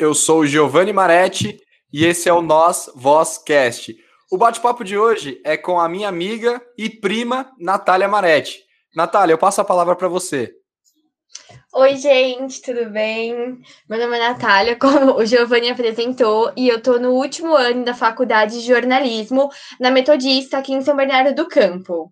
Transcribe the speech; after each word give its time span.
Eu 0.00 0.14
sou 0.14 0.40
o 0.40 0.46
Giovanni 0.46 0.94
Maretti 0.94 1.60
e 1.92 2.06
esse 2.06 2.26
é 2.26 2.32
o 2.32 2.40
Nós 2.40 2.90
Vozcast. 2.94 3.94
O 4.32 4.38
bate-papo 4.38 4.82
de 4.82 4.96
hoje 4.96 5.38
é 5.44 5.58
com 5.58 5.78
a 5.78 5.90
minha 5.90 6.08
amiga 6.08 6.58
e 6.78 6.88
prima 6.88 7.52
Natália 7.58 8.08
Maretti. 8.08 8.60
Natália, 8.96 9.34
eu 9.34 9.38
passo 9.38 9.60
a 9.60 9.64
palavra 9.64 9.94
para 9.94 10.08
você. 10.08 10.54
Oi, 11.74 11.96
gente, 11.96 12.62
tudo 12.62 12.88
bem? 12.88 13.60
Meu 13.86 13.98
nome 13.98 14.16
é 14.16 14.20
Natália, 14.20 14.74
como 14.80 15.16
o 15.16 15.26
Giovanni 15.26 15.68
apresentou, 15.68 16.50
e 16.56 16.66
eu 16.66 16.78
estou 16.78 16.98
no 16.98 17.10
último 17.10 17.54
ano 17.54 17.84
da 17.84 17.92
faculdade 17.92 18.58
de 18.58 18.66
jornalismo 18.66 19.50
na 19.78 19.90
Metodista 19.90 20.56
aqui 20.56 20.72
em 20.72 20.80
São 20.80 20.96
Bernardo 20.96 21.34
do 21.34 21.46
Campo. 21.46 22.10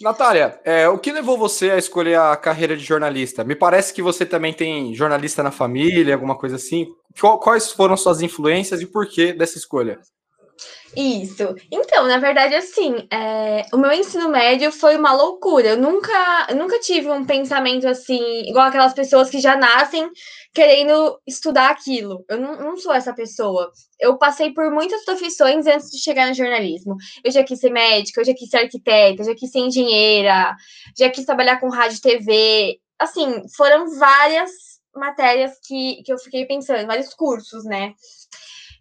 Natália, 0.00 0.58
é, 0.64 0.88
o 0.88 0.98
que 0.98 1.12
levou 1.12 1.36
você 1.36 1.70
a 1.70 1.76
escolher 1.76 2.18
a 2.18 2.34
carreira 2.34 2.74
de 2.74 2.82
jornalista? 2.82 3.44
Me 3.44 3.54
parece 3.54 3.92
que 3.92 4.00
você 4.00 4.24
também 4.24 4.52
tem 4.52 4.94
jornalista 4.94 5.42
na 5.42 5.50
família, 5.50 6.14
alguma 6.14 6.38
coisa 6.38 6.56
assim. 6.56 6.88
Quais 7.40 7.70
foram 7.72 7.96
suas 7.96 8.22
influências 8.22 8.80
e 8.80 8.86
por 8.86 9.06
que 9.06 9.32
dessa 9.32 9.58
escolha? 9.58 9.98
Isso. 10.96 11.54
Então, 11.70 12.06
na 12.06 12.18
verdade, 12.18 12.54
assim, 12.54 13.06
é, 13.12 13.64
o 13.72 13.76
meu 13.76 13.92
ensino 13.92 14.28
médio 14.28 14.72
foi 14.72 14.96
uma 14.96 15.12
loucura. 15.12 15.68
Eu 15.68 15.76
nunca, 15.76 16.48
nunca 16.56 16.80
tive 16.80 17.08
um 17.10 17.24
pensamento 17.24 17.86
assim, 17.86 18.42
igual 18.48 18.66
aquelas 18.66 18.92
pessoas 18.92 19.30
que 19.30 19.38
já 19.38 19.56
nascem 19.56 20.10
querendo 20.52 21.20
estudar 21.26 21.70
aquilo. 21.70 22.24
Eu 22.28 22.40
não, 22.40 22.56
não 22.56 22.76
sou 22.76 22.92
essa 22.92 23.14
pessoa. 23.14 23.70
Eu 23.98 24.18
passei 24.18 24.52
por 24.52 24.70
muitas 24.70 25.04
profissões 25.04 25.66
antes 25.66 25.90
de 25.90 25.98
chegar 25.98 26.28
no 26.28 26.34
jornalismo. 26.34 26.96
Eu 27.24 27.30
já 27.30 27.44
quis 27.44 27.60
ser 27.60 27.70
médica, 27.70 28.20
eu 28.20 28.24
já 28.24 28.34
quis 28.34 28.48
ser 28.48 28.58
arquiteta, 28.58 29.24
já 29.24 29.34
quis 29.34 29.50
ser 29.50 29.60
engenheira, 29.60 30.54
já 30.98 31.08
quis 31.10 31.24
trabalhar 31.24 31.60
com 31.60 31.70
rádio 31.70 31.98
e 31.98 32.00
TV. 32.00 32.80
Assim, 32.98 33.42
foram 33.56 33.98
várias 33.98 34.50
matérias 34.94 35.52
que, 35.66 36.02
que 36.04 36.12
eu 36.12 36.18
fiquei 36.18 36.46
pensando, 36.46 36.86
vários 36.86 37.14
cursos, 37.14 37.64
né? 37.64 37.94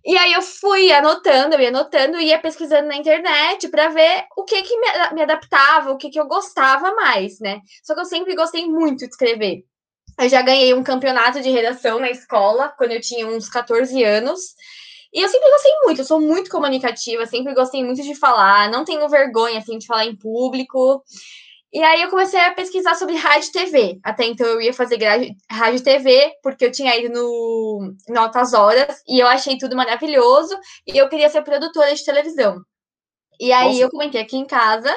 E 0.04 0.18
aí 0.18 0.34
eu 0.34 0.42
fui 0.42 0.92
anotando, 0.92 1.56
eu 1.56 1.60
ia 1.60 1.70
anotando, 1.70 2.20
ia 2.20 2.40
pesquisando 2.40 2.88
na 2.88 2.96
internet 2.96 3.68
para 3.68 3.90
ver 3.90 4.26
o 4.38 4.44
que 4.46 4.64
que 4.64 4.76
me, 4.80 4.88
me 5.14 5.22
adaptava, 5.22 5.92
o 5.92 5.98
que 5.98 6.10
que 6.10 6.20
eu 6.20 6.26
gostava 6.26 6.96
mais, 6.96 7.40
né? 7.40 7.60
Só 7.84 7.94
que 7.94 8.02
eu 8.02 8.06
sempre 8.06 8.34
gostei 8.34 8.66
muito 8.66 9.00
de 9.00 9.12
escrever. 9.12 9.66
Eu 10.20 10.28
já 10.28 10.42
ganhei 10.42 10.74
um 10.74 10.84
campeonato 10.84 11.42
de 11.42 11.50
redação 11.50 12.00
na 12.00 12.10
escola, 12.10 12.74
quando 12.78 12.92
eu 12.92 13.00
tinha 13.00 13.26
uns 13.26 13.48
14 13.48 14.04
anos. 14.04 14.40
E 15.14 15.22
eu 15.22 15.30
sempre 15.30 15.50
gostei 15.50 15.72
muito, 15.84 16.02
eu 16.02 16.06
sou 16.06 16.20
muito 16.20 16.52
comunicativa, 16.52 17.26
sempre 17.26 17.54
gostei 17.54 17.84
muito 17.84 18.04
de 18.04 18.14
falar, 18.14 18.70
não 18.70 18.84
tenho 18.84 19.08
vergonha, 19.10 19.58
assim, 19.58 19.78
de 19.78 19.88
falar 19.88 20.06
em 20.06 20.16
público. 20.16 21.02
E 21.72 21.82
aí 21.82 22.02
eu 22.02 22.10
comecei 22.10 22.40
a 22.40 22.54
pesquisar 22.54 22.96
sobre 22.96 23.16
rádio 23.16 23.50
e 23.50 23.52
TV. 23.52 24.00
Até 24.04 24.26
então 24.26 24.46
eu 24.46 24.62
ia 24.62 24.74
fazer 24.74 25.00
rádio 25.50 25.80
e 25.80 25.84
TV, 25.84 26.34
porque 26.44 26.66
eu 26.66 26.72
tinha 26.72 26.96
ido 26.98 27.14
no, 27.14 27.94
no 28.08 28.20
Altas 28.20 28.54
Horas, 28.54 29.02
e 29.08 29.20
eu 29.20 29.28
achei 29.28 29.58
tudo 29.58 29.76
maravilhoso, 29.76 30.56
e 30.86 30.98
eu 30.98 31.08
queria 31.08 31.30
ser 31.30 31.44
produtora 31.44 31.96
de 31.96 32.04
televisão. 32.04 32.62
E 33.40 33.52
aí 33.54 33.70
Nossa. 33.70 33.82
eu 33.82 33.90
comentei 33.90 34.22
aqui 34.22 34.36
em 34.36 34.46
casa, 34.46 34.94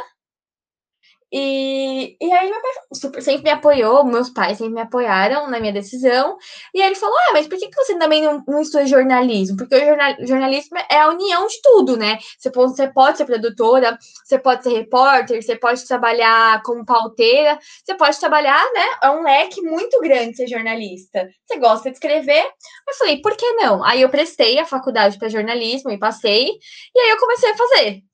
e, 1.32 2.14
e 2.20 2.32
aí 2.32 2.50
meu 2.50 2.60
pai 2.60 2.70
super, 2.92 3.22
sempre 3.22 3.44
me 3.44 3.50
apoiou, 3.50 4.04
meus 4.04 4.28
pais 4.28 4.58
sempre 4.58 4.74
me 4.74 4.82
apoiaram 4.82 5.48
na 5.48 5.58
minha 5.58 5.72
decisão. 5.72 6.36
E 6.74 6.82
aí 6.82 6.88
ele 6.88 6.94
falou: 6.94 7.16
Ah, 7.28 7.32
mas 7.32 7.48
por 7.48 7.58
que, 7.58 7.70
você 7.74 7.96
também 7.98 8.20
não, 8.20 8.44
não 8.46 8.60
estuda 8.60 8.86
jornalismo? 8.86 9.56
Porque 9.56 9.74
o 9.74 9.80
jornal, 9.86 10.14
jornalismo 10.20 10.76
é 10.90 10.98
a 10.98 11.08
união 11.08 11.46
de 11.46 11.62
tudo, 11.62 11.96
né? 11.96 12.18
Você 12.38 12.50
pode, 12.50 12.76
você 12.76 12.92
pode 12.92 13.16
ser 13.16 13.24
produtora, 13.24 13.96
você 14.22 14.38
pode 14.38 14.62
ser 14.62 14.74
repórter, 14.74 15.42
você 15.42 15.56
pode 15.56 15.86
trabalhar 15.86 16.62
como 16.62 16.84
pauteira, 16.84 17.58
você 17.82 17.94
pode 17.94 18.20
trabalhar, 18.20 18.62
né? 18.74 18.84
É 19.02 19.10
um 19.10 19.22
leque 19.22 19.62
muito 19.62 19.98
grande 20.00 20.36
ser 20.36 20.46
jornalista. 20.46 21.26
Você 21.46 21.58
gosta 21.58 21.90
de 21.90 21.96
escrever? 21.96 22.44
Eu 22.88 22.94
falei, 22.98 23.22
por 23.22 23.34
que 23.36 23.52
não? 23.54 23.82
Aí 23.84 24.02
eu 24.02 24.10
prestei 24.10 24.58
a 24.58 24.66
faculdade 24.66 25.18
para 25.18 25.28
jornalismo 25.30 25.90
e 25.90 25.98
passei, 25.98 26.46
e 26.94 27.00
aí 27.00 27.10
eu 27.10 27.18
comecei 27.18 27.50
a 27.50 27.56
fazer. 27.56 28.11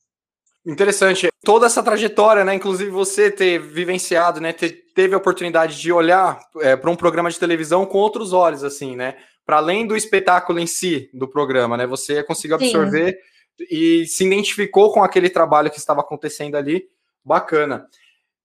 Interessante. 0.67 1.29
Toda 1.43 1.67
essa 1.67 1.83
trajetória, 1.83 2.45
né? 2.45 2.55
Inclusive 2.55 2.91
você 2.91 3.31
ter 3.31 3.59
vivenciado, 3.59 4.41
né? 4.41 4.53
Ter, 4.53 4.85
teve 4.95 5.15
a 5.15 5.19
oportunidade 5.19 5.81
de 5.81 5.93
olhar 5.93 6.41
é, 6.61 6.77
para 6.77 6.91
um 6.91 6.97
programa 6.97 7.31
de 7.31 7.39
televisão 7.39 7.87
com 7.87 7.99
outros 7.99 8.33
olhos, 8.33 8.65
assim, 8.65 8.97
né? 8.97 9.17
Para 9.47 9.57
além 9.57 9.87
do 9.87 9.97
espetáculo 9.97 10.59
em 10.59 10.67
si 10.67 11.09
do 11.15 11.29
programa, 11.29 11.77
né? 11.77 11.87
Você 11.87 12.23
conseguiu 12.23 12.57
absorver 12.57 13.13
Sim. 13.59 13.67
e 13.71 14.07
se 14.07 14.27
identificou 14.27 14.93
com 14.93 15.03
aquele 15.03 15.31
trabalho 15.31 15.71
que 15.71 15.79
estava 15.79 16.01
acontecendo 16.01 16.57
ali. 16.57 16.85
Bacana. 17.25 17.87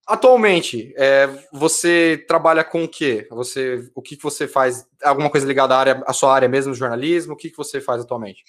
Atualmente, 0.06 0.94
é, 0.98 1.30
você 1.52 2.24
trabalha 2.28 2.64
com 2.64 2.84
o 2.84 2.88
quê? 2.90 3.26
Você, 3.32 3.90
o 3.96 4.02
que, 4.02 4.18
que 4.18 4.24
você 4.24 4.48
faz? 4.48 4.86
Alguma 5.02 5.30
coisa 5.30 5.48
ligada 5.48 5.74
à, 5.74 5.80
área, 5.80 6.04
à 6.06 6.12
sua 6.12 6.34
área 6.34 6.50
mesmo, 6.50 6.74
jornalismo? 6.74 7.34
O 7.34 7.38
que, 7.38 7.50
que 7.50 7.56
você 7.56 7.80
faz 7.80 8.02
atualmente? 8.02 8.44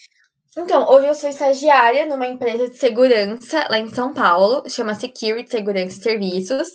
Então, 0.57 0.89
hoje 0.89 1.09
eu 1.09 1.15
sou 1.15 1.29
estagiária 1.29 2.07
numa 2.07 2.29
empresa 2.29 2.71
de 2.71 2.77
segurança 2.77 3.67
lá 3.69 3.79
em 3.79 3.93
São 3.93 4.15
Paulo, 4.15 4.63
chama 4.69 4.95
Security 4.95 5.51
Segurança 5.51 5.99
e 5.99 6.03
Serviços. 6.03 6.69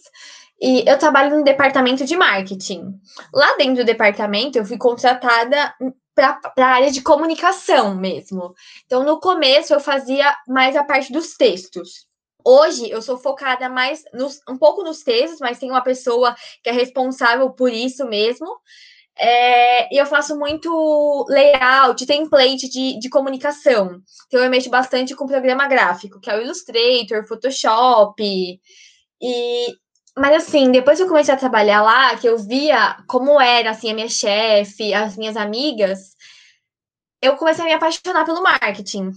E 0.62 0.84
eu 0.86 0.98
trabalho 0.98 1.38
no 1.38 1.44
departamento 1.46 2.04
de 2.04 2.18
marketing. 2.18 3.00
Lá 3.34 3.56
dentro 3.56 3.78
do 3.78 3.86
departamento, 3.86 4.58
eu 4.58 4.66
fui 4.66 4.78
contratada 4.78 5.74
para 6.14 6.42
a 6.58 6.66
área 6.66 6.92
de 6.92 7.02
comunicação 7.02 7.96
mesmo. 7.96 8.54
Então, 8.86 9.06
no 9.06 9.22
começo, 9.22 9.74
eu 9.74 9.80
fazia 9.80 10.36
mais 10.46 10.76
a 10.76 10.84
parte 10.84 11.14
dos 11.14 11.38
textos. 11.38 12.06
Hoje, 12.44 12.90
eu 12.90 13.02
sou 13.02 13.18
focada 13.18 13.70
mais 13.70 14.04
nos, 14.14 14.42
um 14.50 14.58
pouco 14.58 14.84
nos 14.84 15.04
textos, 15.04 15.40
mas 15.40 15.58
tem 15.58 15.70
uma 15.70 15.82
pessoa 15.82 16.36
que 16.62 16.70
é 16.70 16.74
responsável 16.74 17.50
por 17.52 17.72
isso 17.72 18.06
mesmo. 18.06 18.48
É, 19.20 19.94
e 19.94 19.98
eu 19.98 20.06
faço 20.06 20.38
muito 20.38 21.26
layout, 21.28 22.06
template 22.06 22.70
de, 22.70 22.98
de 22.98 23.10
comunicação. 23.10 24.02
Então 24.28 24.42
eu 24.42 24.50
mexo 24.50 24.70
bastante 24.70 25.14
com 25.14 25.28
programa 25.28 25.68
gráfico, 25.68 26.22
que 26.22 26.30
é 26.30 26.38
o 26.38 26.42
Illustrator, 26.42 27.28
Photoshop. 27.28 28.24
E, 29.22 29.68
mas 30.18 30.48
assim, 30.48 30.72
depois 30.72 30.98
que 30.98 31.04
eu 31.04 31.08
comecei 31.08 31.34
a 31.34 31.38
trabalhar 31.38 31.82
lá, 31.82 32.16
que 32.16 32.28
eu 32.28 32.38
via 32.38 32.96
como 33.08 33.42
era 33.42 33.72
assim, 33.72 33.92
a 33.92 33.94
minha 33.94 34.10
chefe, 34.10 34.94
as 34.94 35.18
minhas 35.18 35.36
amigas, 35.36 36.16
eu 37.22 37.36
comecei 37.36 37.64
a 37.64 37.68
me 37.68 37.74
apaixonar 37.74 38.26
pelo 38.26 38.42
marketing. 38.42 39.12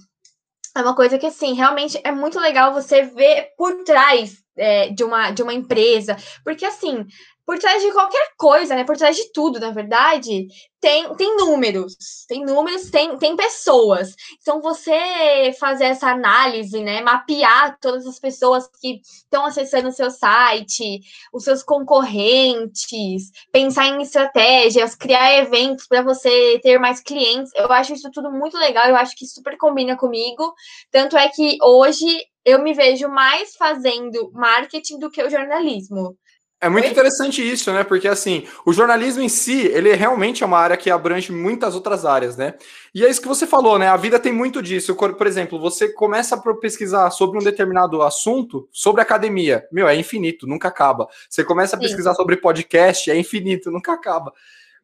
É 0.75 0.81
uma 0.81 0.97
coisa 0.97 1.19
que, 1.19 1.27
assim, 1.27 1.53
realmente 1.53 2.01
é 2.03 2.11
muito 2.11 2.41
legal 2.41 2.73
você 2.73 3.03
ver 3.03 3.51
por 3.59 3.85
trás 3.85 4.39
é, 4.57 4.89
de, 4.89 5.05
uma, 5.05 5.31
de 5.31 5.43
uma 5.43 5.53
empresa. 5.53 6.17
Porque, 6.43 6.65
assim, 6.65 7.07
por 7.45 7.59
trás 7.59 7.83
de 7.83 7.93
qualquer 7.93 8.33
coisa, 8.37 8.75
né? 8.75 8.85
Por 8.85 8.97
trás 8.97 9.17
de 9.17 9.33
tudo, 9.33 9.59
na 9.59 9.71
verdade, 9.71 10.47
tem, 10.81 11.15
tem 11.17 11.37
números. 11.37 11.95
Tem 12.29 12.45
números, 12.45 12.91
tem, 12.91 13.17
tem 13.19 13.37
pessoas. 13.37 14.15
Então, 14.41 14.61
você 14.61 15.53
fazer 15.59 15.85
essa 15.85 16.09
análise, 16.09 16.83
né? 16.83 17.01
Mapear 17.01 17.77
todas 17.81 18.07
as 18.07 18.19
pessoas 18.19 18.69
que 18.81 19.01
estão 19.03 19.45
acessando 19.45 19.89
o 19.89 19.93
seu 19.93 20.11
site, 20.11 21.01
os 21.33 21.45
seus 21.45 21.63
concorrentes, 21.63 23.31
pensar 23.53 23.87
em 23.87 24.03
estratégias, 24.03 24.95
criar 24.95 25.37
eventos 25.39 25.87
para 25.87 26.03
você 26.03 26.61
ter 26.63 26.79
mais 26.79 27.01
clientes. 27.01 27.53
Eu 27.55 27.71
acho 27.73 27.93
isso 27.93 28.11
tudo 28.13 28.31
muito 28.31 28.57
legal. 28.57 28.89
Eu 28.89 28.97
acho 28.97 29.17
que 29.17 29.27
super 29.27 29.57
combina 29.57 29.97
comigo. 29.97 30.53
Tanto 30.91 31.17
é 31.17 31.29
que 31.29 31.59
hoje 31.63 32.07
eu 32.45 32.63
me 32.63 32.75
vejo 32.75 33.09
mais 33.09 33.55
fazendo 33.57 34.31
marketing 34.33 34.99
do 34.99 35.11
que 35.11 35.23
o 35.23 35.31
jornalismo. 35.31 36.17
É 36.62 36.69
muito 36.69 36.84
Oi? 36.84 36.93
interessante 36.93 37.43
isso, 37.43 37.73
né? 37.73 37.83
Porque 37.83 38.06
assim, 38.06 38.47
o 38.65 38.73
jornalismo 38.73 39.21
em 39.21 39.28
si, 39.28 39.67
ele 39.67 39.93
realmente 39.95 40.45
é 40.45 40.47
uma 40.47 40.61
área 40.61 40.77
que 40.77 40.89
abrange 40.89 41.33
muitas 41.33 41.75
outras 41.75 42.06
áreas, 42.06 42.37
né? 42.37 42.55
E 42.95 43.05
é 43.05 43.11
isso 43.11 43.21
que 43.21 43.27
você 43.27 43.49
falou, 43.49 43.81
né? 43.81 43.89
A 43.89 43.97
vida 43.97 44.17
tem 44.17 44.33
muito 44.33 44.62
disso. 44.62 44.95
Por 44.95 45.27
exemplo, 45.27 45.59
você 45.59 45.89
começa 45.89 46.37
a 46.37 46.55
pesquisar 46.55 47.11
sobre 47.11 47.37
um 47.37 47.43
determinado 47.43 48.00
assunto, 48.00 48.69
sobre 48.71 49.03
academia, 49.03 49.67
meu, 49.73 49.88
é 49.88 49.97
infinito, 49.97 50.47
nunca 50.47 50.69
acaba. 50.69 51.09
Você 51.29 51.43
começa 51.43 51.75
a 51.75 51.81
Sim. 51.81 51.85
pesquisar 51.85 52.14
sobre 52.14 52.37
podcast, 52.37 53.11
é 53.11 53.19
infinito, 53.19 53.69
nunca 53.69 53.93
acaba. 53.93 54.32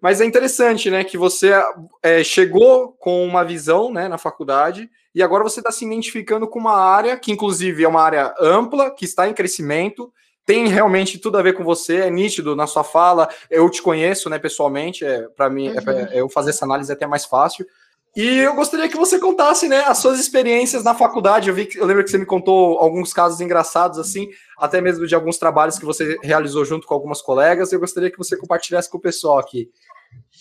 Mas 0.00 0.20
é 0.20 0.24
interessante, 0.24 0.90
né, 0.90 1.04
que 1.04 1.16
você 1.16 1.52
é, 2.02 2.24
chegou 2.24 2.92
com 2.98 3.24
uma 3.24 3.44
visão, 3.44 3.92
né, 3.92 4.08
na 4.08 4.18
faculdade 4.18 4.90
e 5.14 5.22
agora 5.22 5.44
você 5.44 5.60
está 5.60 5.70
se 5.70 5.84
identificando 5.84 6.48
com 6.48 6.58
uma 6.58 6.76
área 6.76 7.16
que, 7.16 7.30
inclusive, 7.30 7.84
é 7.84 7.88
uma 7.88 8.02
área 8.02 8.34
ampla, 8.40 8.90
que 8.90 9.04
está 9.04 9.28
em 9.28 9.34
crescimento 9.34 10.12
tem 10.48 10.66
realmente 10.66 11.18
tudo 11.18 11.36
a 11.36 11.42
ver 11.42 11.52
com 11.52 11.62
você, 11.62 11.96
é 11.96 12.10
nítido 12.10 12.56
na 12.56 12.66
sua 12.66 12.82
fala. 12.82 13.28
Eu 13.50 13.68
te 13.68 13.82
conheço, 13.82 14.30
né, 14.30 14.38
pessoalmente, 14.38 15.04
é, 15.04 15.28
para 15.28 15.50
mim, 15.50 15.68
é, 15.68 15.72
uhum. 15.72 15.98
é, 15.98 16.20
eu 16.22 16.28
fazer 16.30 16.48
essa 16.48 16.64
análise 16.64 16.90
é 16.90 16.94
até 16.94 17.06
mais 17.06 17.26
fácil. 17.26 17.66
E 18.16 18.38
eu 18.38 18.54
gostaria 18.54 18.88
que 18.88 18.96
você 18.96 19.18
contasse, 19.18 19.68
né, 19.68 19.84
as 19.86 19.98
suas 19.98 20.18
experiências 20.18 20.82
na 20.82 20.94
faculdade. 20.94 21.50
Eu 21.50 21.54
vi 21.54 21.66
que 21.66 21.78
eu 21.78 21.84
lembro 21.84 22.02
que 22.02 22.10
você 22.10 22.16
me 22.16 22.24
contou 22.24 22.78
alguns 22.78 23.12
casos 23.12 23.42
engraçados 23.42 23.98
assim, 23.98 24.30
até 24.56 24.80
mesmo 24.80 25.06
de 25.06 25.14
alguns 25.14 25.36
trabalhos 25.36 25.78
que 25.78 25.84
você 25.84 26.16
realizou 26.22 26.64
junto 26.64 26.86
com 26.86 26.94
algumas 26.94 27.20
colegas. 27.20 27.70
Eu 27.70 27.78
gostaria 27.78 28.10
que 28.10 28.16
você 28.16 28.34
compartilhasse 28.34 28.90
com 28.90 28.96
o 28.96 29.02
pessoal 29.02 29.38
aqui. 29.38 29.70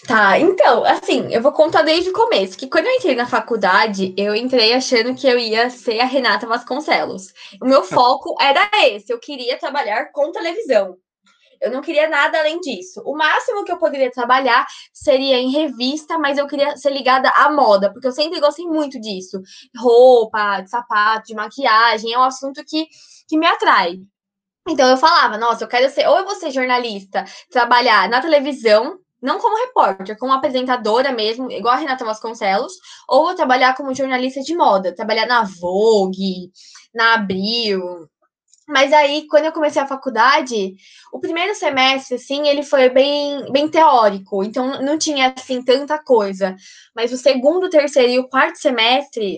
Tá, 0.06 0.38
então, 0.40 0.84
assim, 0.86 1.34
eu 1.34 1.42
vou 1.42 1.52
contar 1.52 1.82
desde 1.82 2.10
o 2.10 2.14
começo, 2.14 2.58
que 2.58 2.68
quando 2.68 2.86
eu 2.86 2.94
entrei 2.94 3.16
na 3.16 3.26
faculdade, 3.26 4.14
eu 4.16 4.36
entrei 4.36 4.74
achando 4.74 5.16
que 5.16 5.28
eu 5.28 5.40
ia 5.40 5.70
ser 5.70 6.00
a 6.00 6.06
Renata 6.06 6.46
Vasconcelos. 6.46 7.34
O 7.62 7.66
meu 7.66 7.84
foco 7.84 8.36
era 8.40 8.70
esse, 8.86 9.12
eu 9.12 9.20
queria 9.20 9.58
trabalhar 9.58 10.12
com 10.12 10.32
televisão. 10.32 10.98
Eu 11.60 11.72
não 11.72 11.82
queria 11.82 12.08
nada 12.08 12.40
além 12.40 12.60
disso. 12.60 13.02
O 13.04 13.18
máximo 13.18 13.64
que 13.64 13.72
eu 13.72 13.78
poderia 13.80 14.12
trabalhar 14.12 14.68
seria 14.94 15.38
em 15.38 15.50
revista, 15.50 16.18
mas 16.20 16.38
eu 16.38 16.48
queria 16.48 16.78
ser 16.78 16.92
ligada 16.92 17.30
à 17.30 17.52
moda, 17.52 17.92
porque 17.92 18.08
eu 18.08 18.12
sempre 18.12 18.40
gostei 18.40 18.66
muito 18.66 19.00
disso. 19.00 19.42
Roupa, 19.76 20.62
de 20.62 20.70
sapato, 20.70 21.28
de 21.28 21.34
maquiagem, 21.34 22.14
é 22.14 22.20
um 22.20 22.24
assunto 22.24 22.64
que, 22.64 22.88
que 23.28 23.38
me 23.38 23.48
atrai. 23.48 23.96
Então 24.70 24.88
eu 24.90 24.98
falava, 24.98 25.38
nossa, 25.38 25.64
eu 25.64 25.68
quero 25.68 25.90
ser, 25.90 26.08
ou 26.08 26.18
eu 26.18 26.26
vou 26.26 26.36
ser 26.36 26.52
jornalista, 26.52 27.24
trabalhar 27.50 28.10
na 28.10 28.22
televisão, 28.22 29.00
não 29.22 29.40
como 29.40 29.58
repórter, 29.58 30.18
como 30.18 30.34
apresentadora 30.34 31.12
mesmo, 31.12 31.52
igual 31.52 31.74
a 31.74 31.78
Renata 31.78 32.06
Vasconcelos, 32.06 32.74
ou 33.08 33.34
trabalhar 33.36 33.75
como 33.75 33.94
jornalista 33.94 34.42
de 34.42 34.56
moda, 34.56 34.96
trabalhar 34.96 35.25
na 35.25 35.44
Vogue, 35.44 36.52
na 36.94 37.16
Abril. 37.16 38.08
Mas 38.68 38.92
aí, 38.92 39.25
quando 39.28 39.46
eu 39.46 39.54
comecei 39.54 39.81
a 39.81 39.88
faculdade, 39.88 40.75
o 41.14 41.19
primeiro 41.19 41.56
semestre, 41.56 42.16
assim, 42.16 42.48
ele 42.48 42.64
foi 42.64 42.90
bem, 42.90 43.50
bem 43.50 43.69
teórico, 43.69 44.44
então 44.44 44.81
não 44.81 44.98
tinha, 44.98 45.34
assim, 45.38 45.63
tanta 45.63 45.98
coisa. 45.98 46.54
Mas 46.94 47.13
o 47.13 47.18
segundo, 47.18 47.70
terceiro 47.70 48.12
e 48.12 48.20
o 48.20 48.28
quarto 48.28 48.58
semestre, 48.58 49.38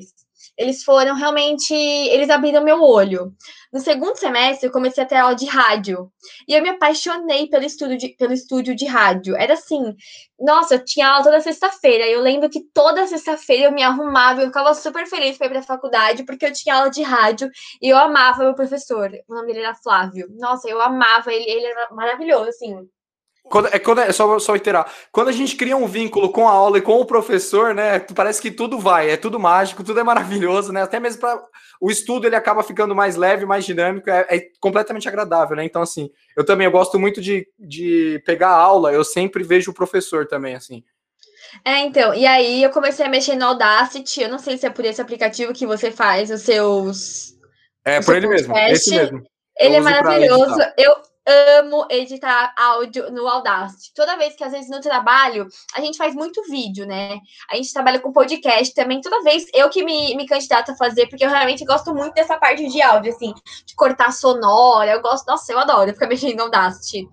eles 0.59 0.83
foram 0.83 1.15
realmente, 1.15 1.73
eles 1.73 2.29
abriram 2.29 2.61
meu 2.61 2.83
olho. 2.83 3.33
No 3.71 3.79
segundo 3.79 4.17
semestre, 4.17 4.67
eu 4.67 4.73
comecei 4.73 5.01
a 5.01 5.07
ter 5.07 5.15
aula 5.15 5.33
de 5.33 5.45
rádio. 5.45 6.11
E 6.45 6.53
eu 6.53 6.61
me 6.61 6.67
apaixonei 6.67 7.47
pelo 7.47 7.63
estúdio 7.63 7.97
de, 7.97 8.09
pelo 8.09 8.33
estúdio 8.33 8.75
de 8.75 8.85
rádio. 8.85 9.37
Era 9.37 9.53
assim, 9.53 9.95
nossa, 10.37 10.75
eu 10.75 10.83
tinha 10.83 11.07
aula 11.07 11.23
toda 11.23 11.39
sexta-feira. 11.39 12.05
Eu 12.07 12.19
lembro 12.19 12.49
que 12.49 12.61
toda 12.73 13.07
sexta-feira 13.07 13.65
eu 13.65 13.71
me 13.71 13.83
arrumava, 13.83 14.41
eu 14.41 14.47
ficava 14.47 14.73
super 14.73 15.07
feliz 15.07 15.37
para 15.37 15.47
ir 15.47 15.49
para 15.51 15.59
a 15.59 15.63
faculdade, 15.63 16.25
porque 16.25 16.45
eu 16.45 16.51
tinha 16.51 16.75
aula 16.75 16.89
de 16.89 17.03
rádio 17.03 17.49
e 17.81 17.87
eu 17.87 17.97
amava 17.97 18.43
meu 18.43 18.53
professor. 18.53 19.09
O 19.29 19.35
nome 19.35 19.53
dele 19.53 19.65
era 19.65 19.75
Flávio. 19.75 20.27
Nossa, 20.37 20.67
eu 20.67 20.81
amava 20.81 21.31
ele, 21.33 21.49
ele 21.49 21.67
era 21.67 21.89
maravilhoso, 21.93 22.49
assim. 22.49 22.85
Quando, 23.49 23.67
é, 23.67 23.79
quando 23.79 24.01
é 24.01 24.11
só, 24.11 24.37
só 24.39 24.55
iterar. 24.55 24.91
Quando 25.11 25.29
a 25.29 25.31
gente 25.31 25.55
cria 25.55 25.75
um 25.75 25.87
vínculo 25.87 26.31
com 26.31 26.47
a 26.47 26.51
aula 26.51 26.77
e 26.77 26.81
com 26.81 26.99
o 26.99 27.05
professor, 27.05 27.73
né? 27.73 27.99
Parece 27.99 28.41
que 28.41 28.51
tudo 28.51 28.77
vai, 28.77 29.09
é 29.09 29.17
tudo 29.17 29.39
mágico, 29.39 29.83
tudo 29.83 29.99
é 29.99 30.03
maravilhoso, 30.03 30.71
né? 30.71 30.83
Até 30.83 30.99
mesmo 30.99 31.19
para 31.21 31.41
o 31.81 31.89
estudo 31.89 32.27
ele 32.27 32.35
acaba 32.35 32.61
ficando 32.61 32.95
mais 32.95 33.15
leve, 33.15 33.45
mais 33.45 33.65
dinâmico, 33.65 34.09
é, 34.09 34.25
é, 34.29 34.41
completamente 34.59 35.07
agradável, 35.07 35.55
né? 35.55 35.65
Então, 35.65 35.81
assim, 35.81 36.09
eu 36.37 36.45
também 36.45 36.65
eu 36.65 36.71
gosto 36.71 36.99
muito 36.99 37.21
de, 37.21 37.47
de 37.57 38.21
pegar 38.25 38.49
a 38.49 38.61
aula, 38.61 38.91
eu 38.91 39.03
sempre 39.03 39.43
vejo 39.43 39.71
o 39.71 39.73
professor 39.73 40.27
também, 40.27 40.55
assim. 40.55 40.83
É, 41.65 41.79
então, 41.79 42.13
e 42.13 42.27
aí 42.27 42.61
eu 42.61 42.69
comecei 42.69 43.05
a 43.05 43.09
mexer 43.09 43.35
no 43.35 43.45
Audacity, 43.45 44.21
eu 44.21 44.29
não 44.29 44.37
sei 44.37 44.57
se 44.57 44.67
é 44.67 44.69
por 44.69 44.85
esse 44.85 45.01
aplicativo 45.01 45.53
que 45.53 45.65
você 45.65 45.89
faz 45.89 46.29
os 46.29 46.41
seus. 46.41 47.35
É, 47.83 48.01
por 48.01 48.15
ele 48.15 48.27
mesmo, 48.27 48.55
esse 48.55 48.95
mesmo. 48.95 49.23
Ele 49.59 49.75
é 49.75 49.81
maravilhoso. 49.81 50.59
Eu, 50.77 50.95
amo 51.29 51.85
editar 51.89 52.53
áudio 52.57 53.11
no 53.11 53.27
Audacity. 53.27 53.93
Toda 53.93 54.17
vez 54.17 54.35
que, 54.35 54.43
às 54.43 54.51
vezes, 54.51 54.69
no 54.69 54.81
trabalho, 54.81 55.47
a 55.75 55.81
gente 55.81 55.97
faz 55.97 56.15
muito 56.15 56.41
vídeo, 56.43 56.85
né? 56.87 57.19
A 57.49 57.55
gente 57.55 57.71
trabalha 57.71 57.99
com 57.99 58.11
podcast 58.11 58.73
também. 58.73 58.99
Toda 59.01 59.21
vez 59.21 59.45
eu 59.53 59.69
que 59.69 59.83
me, 59.83 60.15
me 60.15 60.25
candidato 60.25 60.71
a 60.71 60.75
fazer, 60.75 61.07
porque 61.07 61.23
eu 61.23 61.29
realmente 61.29 61.63
gosto 61.63 61.93
muito 61.93 62.13
dessa 62.13 62.37
parte 62.37 62.67
de 62.67 62.81
áudio, 62.81 63.13
assim, 63.13 63.33
de 63.65 63.75
cortar 63.75 64.11
sonora. 64.11 64.91
Eu 64.91 65.01
gosto, 65.01 65.27
nossa, 65.27 65.51
eu 65.51 65.59
adoro 65.59 65.93
ficar 65.93 66.07
mexendo 66.09 66.37
no 66.37 66.43
Audacity. 66.43 67.07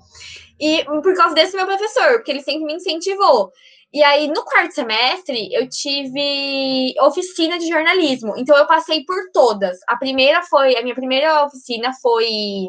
E 0.59 0.85
por 0.85 1.15
causa 1.15 1.35
desse 1.35 1.55
meu 1.55 1.67
professor, 1.67 2.15
porque 2.15 2.31
ele 2.31 2.43
sempre 2.43 2.65
me 2.65 2.75
incentivou. 2.75 3.53
E 3.93 4.03
aí, 4.03 4.29
no 4.29 4.45
quarto 4.45 4.75
semestre, 4.75 5.49
eu 5.53 5.69
tive 5.69 6.95
oficina 7.01 7.59
de 7.59 7.69
jornalismo. 7.69 8.35
Então, 8.37 8.57
eu 8.57 8.67
passei 8.67 9.05
por 9.05 9.17
todas. 9.33 9.79
A 9.87 9.97
primeira 9.97 10.43
foi, 10.43 10.77
a 10.77 10.83
minha 10.83 10.95
primeira 10.95 11.45
oficina 11.45 11.93
foi 12.03 12.69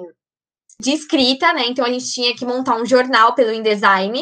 de 0.82 0.92
escrita, 0.92 1.54
né? 1.54 1.66
Então 1.68 1.86
a 1.86 1.90
gente 1.90 2.12
tinha 2.12 2.36
que 2.36 2.46
montar 2.46 2.76
um 2.76 2.86
jornal 2.86 3.34
pelo 3.34 3.52
InDesign. 3.52 4.22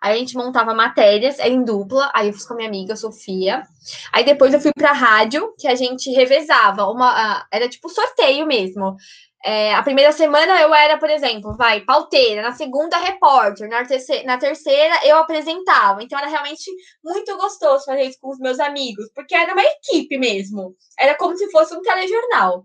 Aí 0.00 0.16
a 0.16 0.18
gente 0.18 0.36
montava 0.36 0.74
matérias, 0.74 1.38
era 1.38 1.48
em 1.48 1.64
dupla. 1.64 2.10
Aí 2.12 2.26
eu 2.28 2.32
fiz 2.32 2.44
com 2.44 2.54
a 2.54 2.56
minha 2.56 2.68
amiga, 2.68 2.96
Sofia. 2.96 3.62
Aí 4.12 4.24
depois 4.24 4.52
eu 4.52 4.60
fui 4.60 4.72
pra 4.74 4.92
rádio, 4.92 5.54
que 5.56 5.68
a 5.68 5.76
gente 5.76 6.10
revezava. 6.10 6.86
Uma, 6.86 7.46
era 7.52 7.68
tipo 7.68 7.88
sorteio 7.88 8.44
mesmo. 8.44 8.96
É, 9.44 9.74
a 9.74 9.82
primeira 9.82 10.12
semana 10.12 10.60
eu 10.60 10.72
era, 10.72 10.98
por 10.98 11.10
exemplo, 11.10 11.56
vai, 11.56 11.80
pauteira, 11.80 12.42
na 12.42 12.52
segunda, 12.52 12.96
repórter, 12.96 13.68
na 13.68 13.84
terceira, 13.84 14.24
na 14.24 14.38
terceira 14.38 15.00
eu 15.04 15.16
apresentava. 15.16 16.02
Então 16.02 16.16
era 16.16 16.28
realmente 16.28 16.70
muito 17.02 17.36
gostoso 17.36 17.84
fazer 17.84 18.04
isso 18.04 18.18
com 18.20 18.30
os 18.30 18.38
meus 18.38 18.60
amigos, 18.60 19.10
porque 19.14 19.34
era 19.34 19.52
uma 19.52 19.62
equipe 19.62 20.16
mesmo. 20.16 20.76
Era 20.96 21.16
como 21.16 21.36
se 21.36 21.50
fosse 21.50 21.74
um 21.74 21.82
telejornal. 21.82 22.64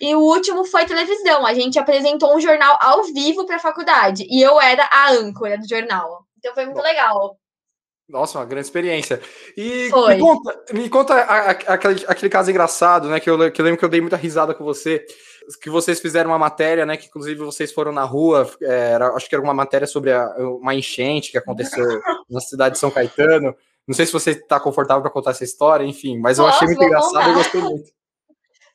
E 0.00 0.14
o 0.14 0.20
último 0.20 0.64
foi 0.64 0.86
televisão. 0.86 1.46
A 1.46 1.54
gente 1.54 1.78
apresentou 1.78 2.34
um 2.34 2.40
jornal 2.40 2.78
ao 2.80 3.04
vivo 3.04 3.46
para 3.46 3.56
a 3.56 3.60
faculdade. 3.60 4.26
E 4.28 4.40
eu 4.40 4.60
era 4.60 4.88
a 4.90 5.10
âncora 5.10 5.58
do 5.58 5.68
jornal. 5.68 6.24
Então 6.38 6.54
foi 6.54 6.64
muito 6.64 6.76
Bom. 6.76 6.82
legal. 6.82 7.38
Nossa, 8.08 8.38
uma 8.38 8.44
grande 8.44 8.66
experiência. 8.66 9.20
E 9.56 9.88
Foi. 9.88 10.14
me 10.14 10.20
conta, 10.20 10.64
me 10.72 10.88
conta 10.90 11.14
a, 11.14 11.36
a, 11.38 11.50
aquele, 11.50 12.04
aquele 12.06 12.28
caso 12.28 12.50
engraçado, 12.50 13.08
né? 13.08 13.18
Que 13.18 13.30
eu, 13.30 13.50
que 13.50 13.60
eu 13.60 13.64
lembro 13.64 13.78
que 13.78 13.84
eu 13.84 13.88
dei 13.88 14.00
muita 14.00 14.16
risada 14.16 14.54
com 14.54 14.62
você. 14.62 15.04
Que 15.62 15.70
vocês 15.70 16.00
fizeram 16.00 16.30
uma 16.30 16.38
matéria, 16.38 16.84
né? 16.84 16.96
Que 16.96 17.06
inclusive 17.06 17.40
vocês 17.40 17.72
foram 17.72 17.92
na 17.92 18.04
rua. 18.04 18.50
É, 18.60 18.92
era, 18.92 19.08
acho 19.08 19.28
que 19.28 19.34
era 19.34 19.42
uma 19.42 19.54
matéria 19.54 19.86
sobre 19.86 20.12
a, 20.12 20.26
uma 20.36 20.74
enchente 20.74 21.30
que 21.30 21.38
aconteceu 21.38 21.84
na 22.28 22.40
cidade 22.40 22.74
de 22.74 22.78
São 22.78 22.90
Caetano. 22.90 23.54
Não 23.86 23.94
sei 23.94 24.06
se 24.06 24.12
você 24.12 24.32
está 24.32 24.60
confortável 24.60 25.02
para 25.02 25.10
contar 25.10 25.30
essa 25.30 25.44
história, 25.44 25.84
enfim, 25.84 26.18
mas 26.18 26.38
eu 26.38 26.46
achei 26.46 26.66
muito 26.66 26.82
engraçado 26.82 27.30
e 27.30 27.34
gostei 27.34 27.60
muito. 27.60 27.90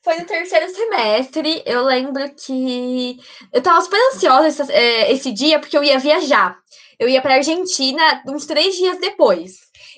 Foi 0.02 0.16
no 0.16 0.24
terceiro 0.24 0.68
semestre. 0.70 1.62
Eu 1.66 1.84
lembro 1.84 2.24
que 2.34 3.18
eu 3.52 3.60
tava 3.60 3.82
super 3.82 4.00
ansiosa 4.12 4.48
esse, 4.48 4.72
é, 4.72 5.12
esse 5.12 5.30
dia, 5.30 5.58
porque 5.58 5.76
eu 5.76 5.84
ia 5.84 5.98
viajar. 5.98 6.58
Eu 7.00 7.08
ia 7.08 7.22
pra 7.22 7.36
Argentina 7.36 8.22
uns 8.28 8.44
três 8.44 8.76
dias 8.76 9.00
depois. 9.00 9.52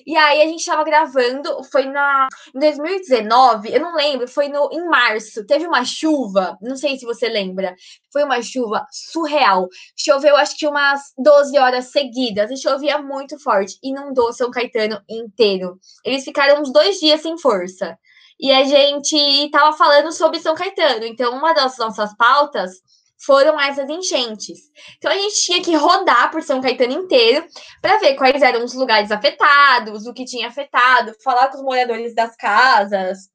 E 0.07 0.15
aí 0.15 0.41
a 0.41 0.45
gente 0.45 0.65
tava 0.65 0.85
gravando, 0.85 1.61
foi 1.65 1.85
na 1.85 2.29
em 2.55 2.59
2019, 2.59 3.73
eu 3.73 3.81
não 3.81 3.93
lembro, 3.93 4.25
foi 4.25 4.47
no 4.47 4.69
em 4.71 4.85
março. 4.87 5.45
Teve 5.45 5.67
uma 5.67 5.83
chuva, 5.83 6.57
não 6.61 6.77
sei 6.77 6.97
se 6.97 7.05
você 7.05 7.27
lembra. 7.27 7.75
Foi 8.11 8.23
uma 8.23 8.41
chuva 8.41 8.85
surreal. 8.89 9.67
Choveu 9.97 10.37
acho 10.37 10.57
que 10.57 10.65
umas 10.65 11.01
12 11.17 11.57
horas 11.59 11.91
seguidas 11.91 12.49
e 12.49 12.55
chovia 12.55 12.97
muito 12.99 13.37
forte, 13.37 13.77
inundou 13.83 14.31
São 14.31 14.49
Caetano 14.49 15.01
inteiro. 15.09 15.77
Eles 16.05 16.23
ficaram 16.23 16.61
uns 16.61 16.71
dois 16.71 16.99
dias 16.99 17.19
sem 17.19 17.37
força 17.37 17.97
e 18.39 18.49
a 18.49 18.63
gente 18.63 19.17
estava 19.17 19.75
falando 19.75 20.13
sobre 20.13 20.39
São 20.39 20.55
Caetano. 20.55 21.03
Então, 21.03 21.35
uma 21.37 21.51
das 21.51 21.77
nossas 21.77 22.15
pautas 22.15 22.81
foram 23.25 23.59
essas 23.59 23.89
enchentes. 23.89 24.71
Então, 24.97 25.11
a 25.11 25.15
gente 25.15 25.41
tinha 25.43 25.61
que 25.61 25.75
rodar 25.75 26.31
por 26.31 26.43
São 26.43 26.61
Caetano 26.61 26.93
inteiro 26.93 27.45
para 27.81 27.97
ver 27.97 28.15
quais 28.15 28.41
eram 28.41 28.63
os 28.63 28.73
lugares 28.73 29.11
afetados, 29.11 30.05
o 30.05 30.13
que 30.13 30.25
tinha 30.25 30.47
afetado, 30.47 31.15
falar 31.23 31.47
com 31.47 31.57
os 31.57 31.63
moradores 31.63 32.13
das 32.13 32.35
casas, 32.35 33.29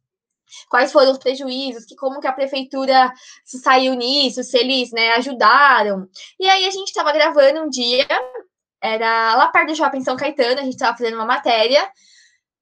quais 0.68 0.92
foram 0.92 1.12
os 1.12 1.18
prejuízos, 1.18 1.84
que 1.84 1.96
como 1.96 2.20
que 2.20 2.26
a 2.26 2.32
prefeitura 2.32 3.12
se 3.44 3.58
saiu 3.58 3.94
nisso, 3.94 4.42
se 4.42 4.58
eles 4.58 4.90
né, 4.92 5.12
ajudaram. 5.12 6.08
E 6.38 6.48
aí 6.48 6.66
a 6.66 6.70
gente 6.70 6.88
estava 6.88 7.12
gravando 7.12 7.62
um 7.62 7.68
dia, 7.68 8.06
era 8.80 9.36
lá 9.36 9.48
perto 9.48 9.68
do 9.68 9.76
shopping 9.76 10.02
São 10.02 10.16
Caetano, 10.16 10.60
a 10.60 10.64
gente 10.64 10.74
estava 10.74 10.96
fazendo 10.96 11.14
uma 11.14 11.26
matéria, 11.26 11.90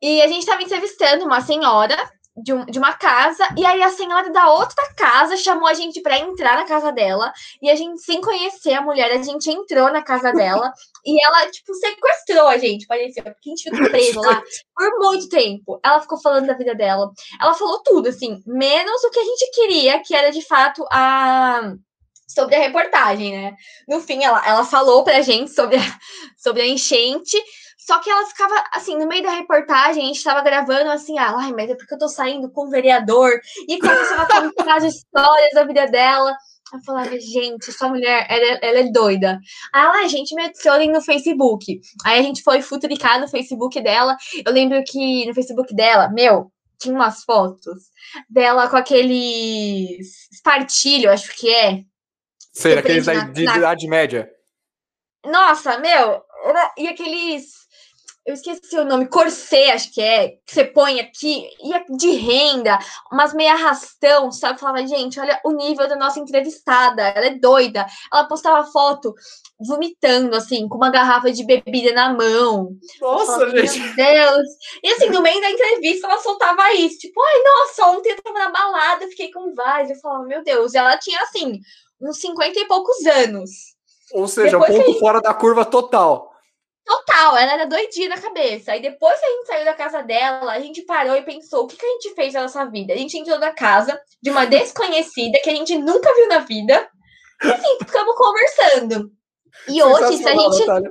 e 0.00 0.20
a 0.22 0.28
gente 0.28 0.40
estava 0.40 0.62
entrevistando 0.62 1.24
uma 1.24 1.40
senhora 1.40 1.96
de, 2.36 2.52
um, 2.52 2.64
de 2.66 2.78
uma 2.78 2.92
casa, 2.92 3.46
e 3.56 3.64
aí 3.64 3.82
a 3.82 3.90
senhora 3.90 4.30
da 4.30 4.50
outra 4.50 4.92
casa 4.94 5.36
chamou 5.36 5.66
a 5.66 5.74
gente 5.74 6.00
para 6.02 6.18
entrar 6.18 6.56
na 6.56 6.64
casa 6.64 6.92
dela, 6.92 7.32
e 7.62 7.70
a 7.70 7.74
gente, 7.74 8.00
sem 8.02 8.20
conhecer 8.20 8.74
a 8.74 8.82
mulher, 8.82 9.10
a 9.10 9.22
gente 9.22 9.50
entrou 9.50 9.90
na 9.90 10.02
casa 10.02 10.32
dela, 10.34 10.72
e 11.04 11.24
ela, 11.24 11.50
tipo, 11.50 11.72
sequestrou 11.74 12.48
a 12.48 12.58
gente, 12.58 12.86
parecia, 12.86 13.22
porque 13.22 13.48
a 13.48 13.50
gente 13.50 13.70
ficou 13.70 13.90
preso 13.90 14.20
lá 14.20 14.42
por 14.74 14.98
muito 14.98 15.28
tempo. 15.28 15.78
Ela 15.84 16.00
ficou 16.00 16.20
falando 16.20 16.46
da 16.46 16.54
vida 16.54 16.74
dela, 16.74 17.10
ela 17.40 17.54
falou 17.54 17.82
tudo, 17.82 18.08
assim, 18.08 18.42
menos 18.46 19.04
o 19.04 19.10
que 19.10 19.20
a 19.20 19.24
gente 19.24 19.50
queria, 19.52 20.02
que 20.02 20.14
era 20.14 20.30
de 20.30 20.42
fato 20.42 20.84
a 20.90 21.74
sobre 22.26 22.56
a 22.56 22.58
reportagem, 22.58 23.32
né? 23.32 23.56
No 23.88 24.00
fim, 24.00 24.22
ela, 24.22 24.46
ela 24.46 24.64
falou 24.64 25.04
pra 25.04 25.22
gente 25.22 25.50
sobre 25.52 25.76
a, 25.76 25.98
sobre 26.36 26.62
a 26.62 26.66
enchente, 26.66 27.40
só 27.86 28.00
que 28.00 28.10
ela 28.10 28.26
ficava, 28.26 28.64
assim, 28.74 28.98
no 28.98 29.06
meio 29.06 29.22
da 29.22 29.30
reportagem, 29.30 30.02
a 30.02 30.06
gente 30.06 30.24
tava 30.24 30.42
gravando, 30.42 30.90
assim, 30.90 31.16
ah, 31.18 31.36
ai, 31.38 31.52
mas 31.52 31.70
é 31.70 31.76
porque 31.76 31.94
eu 31.94 31.98
tô 31.98 32.08
saindo 32.08 32.50
com 32.50 32.66
o 32.66 32.68
vereador, 32.68 33.30
e 33.68 33.78
começava 33.78 34.22
a 34.22 34.26
contar 34.26 34.76
as 34.78 34.84
histórias 34.84 35.52
da 35.54 35.62
vida 35.62 35.86
dela. 35.86 36.36
Eu 36.74 36.80
falava, 36.84 37.10
gente, 37.20 37.70
essa 37.70 37.88
mulher, 37.88 38.26
ela, 38.28 38.58
ela 38.60 38.78
é 38.80 38.90
doida. 38.90 39.38
Aí 39.72 39.84
ela, 39.84 40.04
a 40.04 40.08
gente 40.08 40.34
me 40.34 40.42
adicionem 40.42 40.90
no 40.90 41.00
Facebook. 41.00 41.80
Aí 42.04 42.18
a 42.18 42.22
gente 42.22 42.42
foi 42.42 42.60
futricar 42.60 43.20
no 43.20 43.28
Facebook 43.28 43.80
dela. 43.80 44.16
Eu 44.44 44.52
lembro 44.52 44.82
que 44.84 45.24
no 45.26 45.32
Facebook 45.32 45.72
dela, 45.72 46.08
meu, 46.08 46.50
tinha 46.80 46.92
umas 46.92 47.22
fotos 47.22 47.84
dela 48.28 48.68
com 48.68 48.76
aqueles 48.76 50.28
espartilho, 50.32 51.12
acho 51.12 51.32
que 51.36 51.54
é. 51.54 51.82
Sei, 52.52 52.76
aqueles 52.76 53.06
da, 53.06 53.26
de 53.26 53.44
idade 53.44 53.86
média. 53.86 54.28
Nossa, 55.24 55.78
meu, 55.78 56.20
e 56.76 56.88
aqueles 56.88 57.65
eu 58.26 58.34
esqueci 58.34 58.76
o 58.76 58.84
nome, 58.84 59.06
corset, 59.06 59.70
acho 59.70 59.94
que 59.94 60.02
é, 60.02 60.30
que 60.44 60.52
você 60.52 60.64
põe 60.64 60.98
aqui, 60.98 61.48
e 61.62 61.72
é 61.72 61.84
de 61.88 62.10
renda, 62.10 62.76
umas 63.10 63.32
meia 63.32 63.52
arrastão, 63.52 64.32
sabe? 64.32 64.58
Falava, 64.58 64.84
gente, 64.84 65.20
olha 65.20 65.40
o 65.44 65.52
nível 65.52 65.88
da 65.88 65.94
nossa 65.94 66.18
entrevistada, 66.18 67.02
ela 67.02 67.26
é 67.26 67.34
doida. 67.38 67.86
Ela 68.12 68.26
postava 68.26 68.66
foto 68.66 69.14
vomitando, 69.60 70.34
assim, 70.34 70.68
com 70.68 70.76
uma 70.76 70.90
garrafa 70.90 71.30
de 71.30 71.44
bebida 71.44 71.92
na 71.92 72.12
mão. 72.12 72.76
Nossa, 73.00 73.26
falava, 73.26 73.58
gente. 73.58 73.78
Meu 73.78 73.94
Deus. 73.94 74.46
E 74.82 74.90
assim, 74.90 75.08
no 75.10 75.22
meio 75.22 75.40
da 75.40 75.50
entrevista, 75.50 76.08
ela 76.08 76.18
soltava 76.18 76.72
isso, 76.72 76.98
tipo, 76.98 77.22
ai, 77.22 77.42
nossa, 77.44 77.86
ontem 77.96 78.10
eu 78.10 78.22
tava 78.22 78.38
na 78.40 78.50
balada, 78.50 79.06
fiquei 79.06 79.30
com 79.30 79.54
vários. 79.54 79.90
Eu 79.90 80.00
falava, 80.00 80.24
meu 80.24 80.42
Deus, 80.42 80.74
e 80.74 80.78
ela 80.78 80.96
tinha, 80.98 81.22
assim, 81.22 81.60
uns 82.00 82.20
50 82.20 82.58
e 82.58 82.66
poucos 82.66 83.06
anos. 83.06 83.50
Ou 84.12 84.26
seja, 84.26 84.58
Depois 84.58 84.84
ponto 84.84 84.98
fora 84.98 85.20
da 85.20 85.32
curva 85.32 85.64
total. 85.64 86.35
Total, 86.86 87.36
ela 87.36 87.52
era 87.54 87.66
doidinha 87.66 88.10
na 88.10 88.20
cabeça. 88.20 88.70
Aí 88.70 88.80
depois 88.80 89.18
que 89.18 89.26
a 89.26 89.30
gente 89.30 89.46
saiu 89.46 89.64
da 89.64 89.74
casa 89.74 90.02
dela, 90.02 90.52
a 90.52 90.60
gente 90.60 90.82
parou 90.82 91.16
e 91.16 91.22
pensou: 91.22 91.64
o 91.64 91.66
que, 91.66 91.76
que 91.76 91.84
a 91.84 91.88
gente 91.88 92.14
fez 92.14 92.32
na 92.32 92.42
nossa 92.42 92.64
vida? 92.66 92.94
A 92.94 92.96
gente 92.96 93.18
entrou 93.18 93.40
na 93.40 93.52
casa 93.52 94.00
de 94.22 94.30
uma 94.30 94.46
desconhecida 94.46 95.40
que 95.42 95.50
a 95.50 95.54
gente 95.54 95.76
nunca 95.76 96.14
viu 96.14 96.28
na 96.28 96.38
vida. 96.38 96.88
E 97.42 97.52
assim, 97.52 97.78
ficamos 97.84 98.14
conversando. 98.14 99.10
E 99.68 99.82
hoje, 99.82 100.18
se 100.18 100.28
a 100.28 100.32
gente. 100.32 100.60
Natália. 100.60 100.90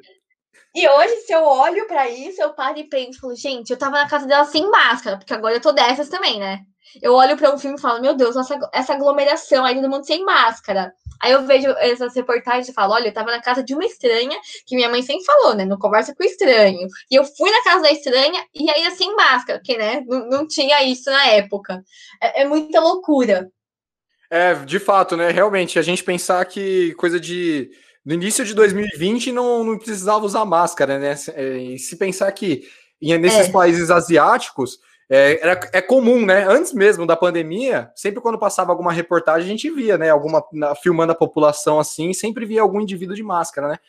E 0.76 0.90
hoje, 0.90 1.16
se 1.22 1.32
eu 1.32 1.42
olho 1.46 1.88
pra 1.88 2.10
isso, 2.10 2.42
eu 2.42 2.54
paro 2.54 2.78
e 2.78 2.84
penso, 2.84 3.22
falo, 3.22 3.34
gente, 3.34 3.70
eu 3.70 3.78
tava 3.78 3.96
na 3.96 4.10
casa 4.10 4.28
dela 4.28 4.44
sem 4.44 4.70
máscara, 4.70 5.18
porque 5.18 5.34
agora 5.34 5.56
eu 5.56 5.62
tô 5.62 5.72
dessas 5.72 6.10
também, 6.10 6.38
né? 6.38 6.60
Eu 7.02 7.14
olho 7.14 7.36
pra 7.38 7.54
um 7.54 7.58
filme 7.58 7.78
e 7.78 7.82
falo, 7.82 8.02
meu 8.02 8.16
Deus, 8.16 8.36
nossa, 8.36 8.58
essa 8.74 8.94
aglomeração 8.94 9.66
aí, 9.66 9.76
todo 9.76 9.90
mundo 9.90 10.06
sem 10.06 10.24
máscara. 10.24 10.94
Aí 11.22 11.32
eu 11.32 11.46
vejo 11.46 11.68
essas 11.80 12.16
reportagens 12.16 12.68
e 12.70 12.74
falo, 12.74 12.94
olha, 12.94 13.08
eu 13.08 13.14
tava 13.14 13.32
na 13.32 13.42
casa 13.42 13.64
de 13.64 13.74
uma 13.74 13.86
estranha, 13.86 14.38
que 14.66 14.76
minha 14.76 14.90
mãe 14.90 15.02
sempre 15.02 15.24
falou, 15.26 15.56
né? 15.56 15.66
Não 15.66 15.78
conversa 15.80 16.14
com 16.16 16.24
estranho. 16.24 16.88
E 17.10 17.16
eu 17.16 17.24
fui 17.24 17.50
na 17.52 17.64
casa 17.64 17.82
da 17.84 17.92
estranha 17.92 18.44
e 18.54 18.70
aí 18.70 18.90
sem 18.92 19.16
máscara, 19.16 19.60
porque, 19.60 19.78
né, 19.78 20.04
não, 20.08 20.28
não 20.30 20.48
tinha 20.48 20.84
isso 20.84 21.10
na 21.10 21.26
época. 21.28 21.82
É, 22.22 22.42
é 22.42 22.46
muita 22.46 22.80
loucura. 22.80 23.50
É, 24.30 24.54
de 24.56 24.80
fato, 24.80 25.16
né? 25.16 25.30
Realmente, 25.32 25.78
a 25.78 25.82
gente 25.82 26.04
pensar 26.04 26.44
que 26.46 26.94
coisa 26.96 27.20
de. 27.20 27.70
No 28.04 28.14
início 28.14 28.44
de 28.46 28.54
2020 28.54 29.32
não, 29.32 29.64
não 29.64 29.78
precisava 29.78 30.26
usar 30.26 30.46
máscara, 30.46 31.00
né? 31.00 31.16
Se- 31.16 31.32
é, 31.32 31.58
E 31.58 31.80
se 31.80 31.96
pensar 31.98 32.32
que 32.32 32.68
nesses 33.02 33.50
É. 33.50 33.52
países 33.52 33.90
asiáticos 33.92 34.80
é, 35.10 35.40
era, 35.42 35.70
é 35.72 35.82
comum, 35.82 36.26
né? 36.26 36.46
Antes 36.48 36.74
mesmo 36.74 37.06
da 37.06 37.16
pandemia, 37.16 37.92
sempre 37.96 38.22
quando 38.22 38.40
passava 38.40 38.72
alguma 38.72 38.92
reportagem, 38.92 39.48
a 39.48 39.50
gente 39.50 39.70
via, 39.70 39.98
né? 39.98 40.10
Alguma 40.10 40.44
na- 40.52 40.76
filmando 40.76 41.12
a 41.12 41.16
população 41.16 41.80
assim, 41.80 42.14
sempre 42.14 42.46
via 42.46 42.62
algum 42.62 42.82
indivíduo 42.82 43.16
de 43.16 43.24
máscara, 43.24 43.68
né? 43.68 43.80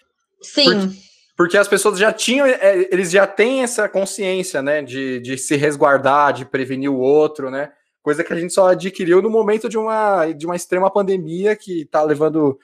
Sim. 0.43 0.95
Porque 1.37 1.57
as 1.57 1.69
pessoas 1.69 1.99
já 1.99 2.13
tinham, 2.13 2.47
é, 2.47 2.89
eles 2.91 3.11
já 3.11 3.27
têm 3.27 3.63
essa 3.63 3.89
consciência, 3.89 4.63
né? 4.63 4.83
De, 4.83 5.21
de 5.21 5.39
se 5.39 5.57
resguardar, 5.57 6.33
de 6.33 6.45
prevenir 6.45 6.91
o 6.91 6.99
outro, 6.99 7.51
né? 7.51 7.73
Coisa 8.03 8.23
que 8.23 8.33
a 8.33 8.37
gente 8.37 8.53
só 8.53 8.69
adquiriu 8.69 9.21
no 9.21 9.31
momento 9.31 9.69
de 9.69 9.77
uma, 9.77 10.27
de 10.33 10.47
uma 10.47 10.55
extrema 10.55 10.91
pandemia 10.91 11.57
que 11.57 11.87
tá 11.87 12.03
levando 12.03 12.59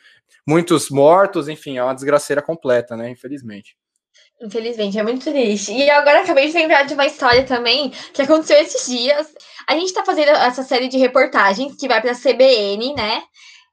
muitos 0.47 0.89
mortos, 0.91 1.49
enfim, 1.49 1.79
é 1.79 1.85
uma 1.85 1.95
desgraceira 1.95 2.43
completa, 2.43 2.97
né? 2.97 3.11
Infelizmente. 3.11 3.77
Infelizmente, 4.43 4.99
é 4.99 5.03
muito 5.05 5.25
triste. 5.25 5.73
E 5.73 5.89
agora 5.89 6.23
acabei 6.23 6.49
de 6.49 6.55
lembrar 6.55 6.83
de 6.83 6.95
uma 6.95 7.07
história 7.07 7.47
também 7.47 7.91
que 8.13 8.23
aconteceu 8.23 8.59
esses 8.59 8.87
dias. 8.91 9.33
A 9.69 9.75
gente 9.75 9.93
tá 9.93 10.05
fazendo 10.05 10.31
essa 10.31 10.65
série 10.65 10.89
de 10.89 10.99
reportagens 10.99 11.77
que 11.77 11.87
vai 11.87 12.03
pra 12.03 12.15
CBN, 12.15 12.93
né? 12.95 13.23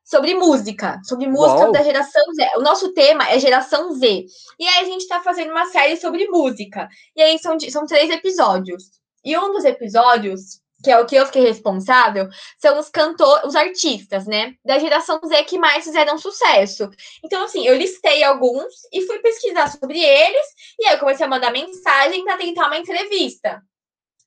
Sobre 0.03 0.35
música, 0.35 0.99
sobre 1.03 1.27
música 1.27 1.71
da 1.71 1.83
geração 1.83 2.23
Z. 2.35 2.49
O 2.57 2.61
nosso 2.61 2.93
tema 2.93 3.27
é 3.29 3.39
geração 3.39 3.91
Z. 3.93 4.25
E 4.59 4.67
aí 4.67 4.83
a 4.83 4.85
gente 4.85 5.07
tá 5.07 5.21
fazendo 5.21 5.51
uma 5.51 5.65
série 5.65 5.97
sobre 5.97 6.27
música. 6.27 6.87
E 7.15 7.21
aí 7.21 7.39
são, 7.39 7.59
são 7.59 7.87
três 7.87 8.09
episódios. 8.11 8.83
E 9.25 9.35
um 9.37 9.51
dos 9.51 9.65
episódios, 9.65 10.61
que 10.83 10.89
é 10.89 10.99
o 10.99 11.05
que 11.05 11.15
eu 11.15 11.25
fiquei 11.25 11.43
responsável, 11.43 12.27
são 12.57 12.79
os 12.79 12.89
cantores, 12.89 13.45
os 13.45 13.55
artistas, 13.55 14.25
né? 14.25 14.53
Da 14.63 14.79
geração 14.79 15.19
Z 15.25 15.43
que 15.43 15.57
mais 15.57 15.83
fizeram 15.83 16.17
sucesso. 16.17 16.89
Então, 17.23 17.43
assim, 17.43 17.65
eu 17.67 17.75
listei 17.75 18.23
alguns 18.23 18.73
e 18.93 19.05
fui 19.05 19.19
pesquisar 19.19 19.67
sobre 19.67 19.99
eles. 19.99 20.45
E 20.79 20.85
aí 20.85 20.95
eu 20.95 20.99
comecei 20.99 21.25
a 21.25 21.29
mandar 21.29 21.51
mensagem 21.51 22.23
para 22.23 22.37
tentar 22.37 22.67
uma 22.67 22.77
entrevista. 22.77 23.61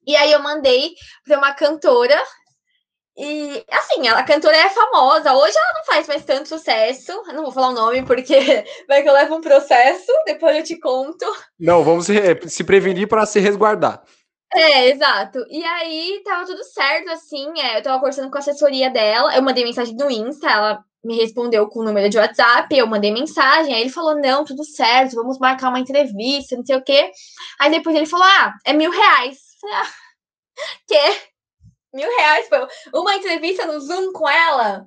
E 0.07 0.15
aí 0.17 0.33
eu 0.33 0.43
mandei 0.43 0.95
para 1.25 1.39
uma 1.39 1.55
cantora. 1.55 2.21
E 3.17 3.65
assim, 3.71 4.07
ela, 4.07 4.21
a 4.21 4.25
cantora 4.25 4.57
é 4.57 4.69
famosa. 4.69 5.35
Hoje 5.35 5.57
ela 5.57 5.73
não 5.75 5.85
faz 5.85 6.07
mais 6.07 6.25
tanto 6.25 6.49
sucesso. 6.49 7.13
Eu 7.13 7.35
não 7.35 7.45
vou 7.45 7.53
falar 7.53 7.69
o 7.69 7.75
nome 7.75 8.03
porque 8.05 8.37
vai 8.89 9.03
que 9.03 9.09
eu 9.09 9.13
levo 9.13 9.37
um 9.37 9.41
processo, 9.41 10.13
depois 10.27 10.57
eu 10.57 10.65
te 10.65 10.79
conto. 10.79 11.25
Não, 11.59 11.83
vamos 11.83 12.07
se, 12.07 12.15
se 12.49 12.65
prevenir 12.65 13.09
para 13.09 13.25
se 13.25 13.41
resguardar. 13.41 14.03
É, 14.55 14.89
exato. 14.91 15.45
E 15.49 15.65
aí 15.65 16.23
tava 16.25 16.45
tudo 16.45 16.63
certo, 16.65 17.11
assim. 17.11 17.59
é, 17.59 17.79
eu 17.79 17.83
tava 17.83 17.99
conversando 17.99 18.31
com 18.31 18.37
a 18.37 18.41
assessoria 18.41 18.91
dela. 18.91 19.35
Eu 19.35 19.43
mandei 19.43 19.65
mensagem 19.65 19.95
no 19.97 20.11
Insta, 20.11 20.49
ela 20.51 20.85
me 21.03 21.17
respondeu 21.17 21.67
com 21.69 21.81
o 21.81 21.85
número 21.85 22.09
de 22.09 22.19
WhatsApp. 22.19 22.77
Eu 22.77 22.87
mandei 22.87 23.13
mensagem. 23.13 23.75
Aí 23.75 23.81
ele 23.81 23.91
falou: 23.91 24.15
Não, 24.15 24.45
tudo 24.45 24.65
certo, 24.65 25.15
vamos 25.15 25.39
marcar 25.39 25.69
uma 25.71 25.81
entrevista, 25.81 26.57
não 26.57 26.65
sei 26.65 26.77
o 26.77 26.85
quê. 26.85 27.11
Aí 27.61 27.71
depois 27.71 27.97
ele 27.97 28.07
falou: 28.07 28.27
Ah, 28.27 28.55
é 28.65 28.73
mil 28.73 28.91
reais. 28.91 29.39
Ah, 29.65 29.87
quê? 30.89 31.21
Mil 31.95 32.09
reais? 32.09 32.49
Foi 32.49 32.67
uma 32.93 33.15
entrevista 33.15 33.65
no 33.65 33.81
Zoom 33.81 34.13
com 34.13 34.29
ela? 34.29 34.85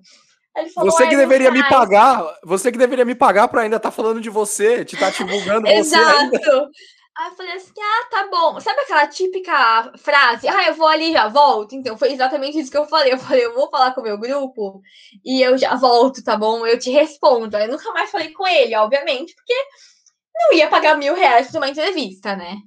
Falou, 0.74 0.92
Você 0.92 1.04
"Ah, 1.04 1.08
que 1.10 1.16
deveria 1.16 1.50
me 1.52 1.60
reais." 1.60 1.74
pagar, 1.74 2.24
você 2.44 2.72
que 2.72 2.78
deveria 2.78 3.04
me 3.06 3.16
pagar 3.16 3.48
para 3.48 3.62
ainda 3.62 3.78
estar 3.78 3.92
falando 3.92 4.22
de 4.22 4.30
você, 4.30 4.86
te 4.86 4.96
tá 4.96 5.10
divulgando 5.10 5.68
você 5.68 5.96
ainda. 5.96 6.38
Exato. 6.38 6.70
Aí 7.18 7.30
eu 7.30 7.36
falei 7.36 7.54
assim, 7.54 7.72
ah, 7.80 8.08
tá 8.10 8.28
bom. 8.28 8.60
Sabe 8.60 8.82
aquela 8.82 9.08
típica 9.08 9.92
frase? 9.98 10.48
Ah, 10.50 10.68
eu 10.68 10.74
vou 10.76 10.88
ali 10.88 11.12
e 11.12 11.14
já 11.14 11.28
volto? 11.30 11.74
Então, 11.74 11.98
foi 11.98 12.12
exatamente 12.12 12.60
isso 12.60 12.70
que 12.70 12.78
eu 12.78 12.86
falei. 12.86 13.14
Eu 13.14 13.18
falei, 13.18 13.46
eu 13.46 13.54
vou 13.54 13.70
falar 13.70 13.94
com 13.94 14.02
o 14.02 14.04
meu 14.04 14.18
grupo 14.18 14.82
e 15.24 15.42
eu 15.42 15.58
já 15.58 15.76
volto, 15.76 16.24
tá 16.24 16.36
bom? 16.36 16.66
Eu 16.68 16.78
te 16.78 16.92
respondo. 16.92 17.56
Aí 17.56 17.66
eu 17.66 17.72
nunca 17.72 17.92
mais 17.94 18.12
falei 18.12 18.32
com 18.34 18.46
ele, 18.48 18.76
obviamente, 18.76 19.34
porque 19.34 19.54
não 20.36 20.54
ia 20.54 20.70
pagar 20.70 20.98
mil 20.98 21.16
reais 21.16 21.50
por 21.52 21.58
uma 21.58 21.70
entrevista, 21.70 22.36
né? 22.36 22.58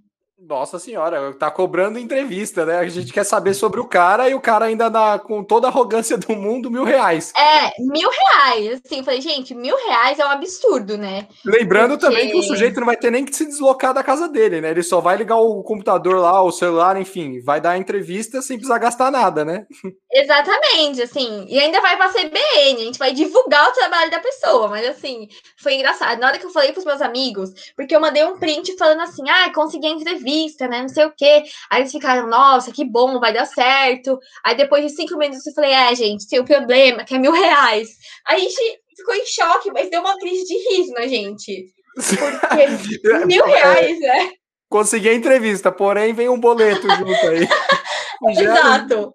Nossa 0.41 0.79
senhora, 0.79 1.33
tá 1.35 1.51
cobrando 1.51 1.99
entrevista, 1.99 2.65
né? 2.65 2.79
A 2.79 2.89
gente 2.89 3.13
quer 3.13 3.25
saber 3.25 3.55
sobre 3.55 3.81
o 3.81 3.89
cara 3.89 4.29
e 4.29 4.35
o 4.37 4.41
cara 4.41 4.67
ainda 4.67 4.89
dá 4.89 5.19
com 5.19 5.43
toda 5.43 5.67
a 5.67 5.71
arrogância 5.71 6.17
do 6.17 6.33
mundo 6.37 6.71
mil 6.71 6.85
reais. 6.85 7.33
É, 7.37 7.73
mil 7.81 8.09
reais. 8.09 8.81
Assim, 8.85 9.03
falei, 9.03 9.21
gente, 9.21 9.53
mil 9.53 9.77
reais 9.89 10.17
é 10.21 10.25
um 10.25 10.31
absurdo, 10.31 10.97
né? 10.97 11.27
Lembrando 11.45 11.99
Porque- 11.99 12.07
também 12.07 12.31
que 12.31 12.39
o 12.39 12.43
sujeito 12.45 12.79
não 12.79 12.87
vai 12.87 12.97
ter 12.97 13.11
nem 13.11 13.25
que 13.25 13.35
se 13.35 13.47
deslocar 13.47 13.93
da 13.93 14.05
casa 14.05 14.29
dele, 14.29 14.61
né? 14.61 14.71
Ele 14.71 14.83
só 14.85 15.01
vai 15.01 15.17
ligar 15.17 15.39
o 15.39 15.61
computador 15.65 16.21
lá, 16.21 16.41
o 16.41 16.53
celular, 16.53 16.97
enfim, 17.01 17.41
vai 17.43 17.61
dar 17.61 17.73
a 17.73 17.79
entrevista 17.79 18.41
sem 18.41 18.57
precisar 18.59 18.79
gastar 18.79 19.11
nada, 19.11 19.45
né? 19.45 19.67
Exatamente, 20.13 21.03
assim, 21.03 21.47
e 21.49 21.59
ainda 21.59 21.81
vai 21.81 21.97
pra 21.97 22.11
CBN, 22.13 22.81
a 22.81 22.85
gente 22.85 22.99
vai 22.99 23.13
divulgar 23.13 23.69
o 23.69 23.73
trabalho 23.73 24.11
da 24.11 24.21
pessoa, 24.21 24.69
mas 24.69 24.87
assim, 24.89 25.27
foi 25.57 25.75
engraçado. 25.75 26.21
Na 26.21 26.29
hora 26.29 26.39
que 26.39 26.47
eu 26.47 26.51
falei 26.51 26.73
pros 26.73 26.85
meus 26.85 27.03
amigos, 27.03 27.51
porque 27.77 27.95
eu 27.95 28.01
mandei 28.01 28.25
um 28.25 28.39
print 28.39 28.77
falando 28.77 29.01
assim, 29.01 29.29
ah, 29.29 29.53
consegui 29.53 29.87
a 29.89 29.91
entrevista, 29.91 30.28
né, 30.69 30.83
não 30.83 30.89
sei 30.89 31.05
o 31.05 31.13
quê. 31.17 31.43
Aí 31.71 31.83
eles 31.83 31.93
ficaram, 31.93 32.29
nossa, 32.29 32.73
que 32.73 32.85
bom, 32.85 33.19
vai 33.21 33.33
dar 33.33 33.47
certo. 33.47 34.19
Aí 34.45 34.57
depois 34.57 34.85
de 34.85 34.91
cinco 34.91 35.17
minutos 35.17 35.47
eu 35.47 35.55
falei, 35.55 35.73
é, 35.73 35.95
gente, 35.95 36.29
tem 36.29 36.41
um 36.41 36.45
problema, 36.45 37.05
que 37.05 37.15
é 37.15 37.19
mil 37.19 37.33
reais. 37.33 37.89
Aí 38.27 38.37
a 38.37 38.41
gente 38.41 38.81
ficou 38.97 39.15
em 39.15 39.27
choque, 39.27 39.71
mas 39.73 39.91
deu 39.91 40.01
uma 40.01 40.19
crise 40.19 40.45
de 40.45 40.77
riso 40.77 40.93
na 40.93 41.07
gente. 41.07 41.67
Porque 41.95 43.25
mil 43.27 43.45
reais, 43.45 43.99
né? 44.01 44.31
Consegui 44.69 45.09
a 45.09 45.15
entrevista, 45.15 45.73
porém 45.73 46.13
vem 46.13 46.29
um 46.29 46.39
boleto 46.39 46.89
junto 46.89 47.29
aí. 47.29 47.49
Exato. 48.31 49.15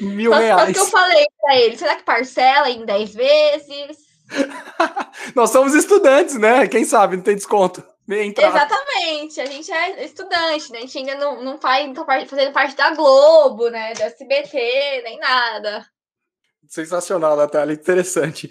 Mil 0.00 0.30
Só, 0.30 0.36
só 0.36 0.42
reais. 0.42 0.72
que 0.72 0.78
eu 0.78 0.86
falei 0.86 1.24
pra 1.40 1.56
ele, 1.56 1.76
será 1.76 1.96
que 1.96 2.04
parcela 2.04 2.68
em 2.68 2.84
10 2.84 3.14
vezes? 3.14 3.96
Nós 5.34 5.50
somos 5.50 5.74
estudantes, 5.74 6.36
né? 6.38 6.66
Quem 6.66 6.84
sabe 6.84 7.16
não 7.16 7.22
tem 7.22 7.34
desconto. 7.34 7.82
Nem 8.06 8.30
entrada. 8.30 8.56
Exatamente, 8.56 9.40
a 9.40 9.46
gente 9.46 9.70
é 9.72 10.04
estudante, 10.04 10.72
né? 10.72 10.78
A 10.78 10.80
gente 10.82 10.98
ainda 10.98 11.14
não, 11.14 11.42
não 11.42 11.58
faz, 11.58 11.86
não 11.86 11.94
tá 11.94 12.04
fazendo 12.26 12.52
parte 12.52 12.76
da 12.76 12.94
Globo, 12.94 13.68
né? 13.68 13.94
Da 13.94 14.06
SBT, 14.06 15.02
nem 15.04 15.18
nada. 15.18 15.86
Sensacional, 16.68 17.36
Natália, 17.36 17.74
interessante. 17.74 18.50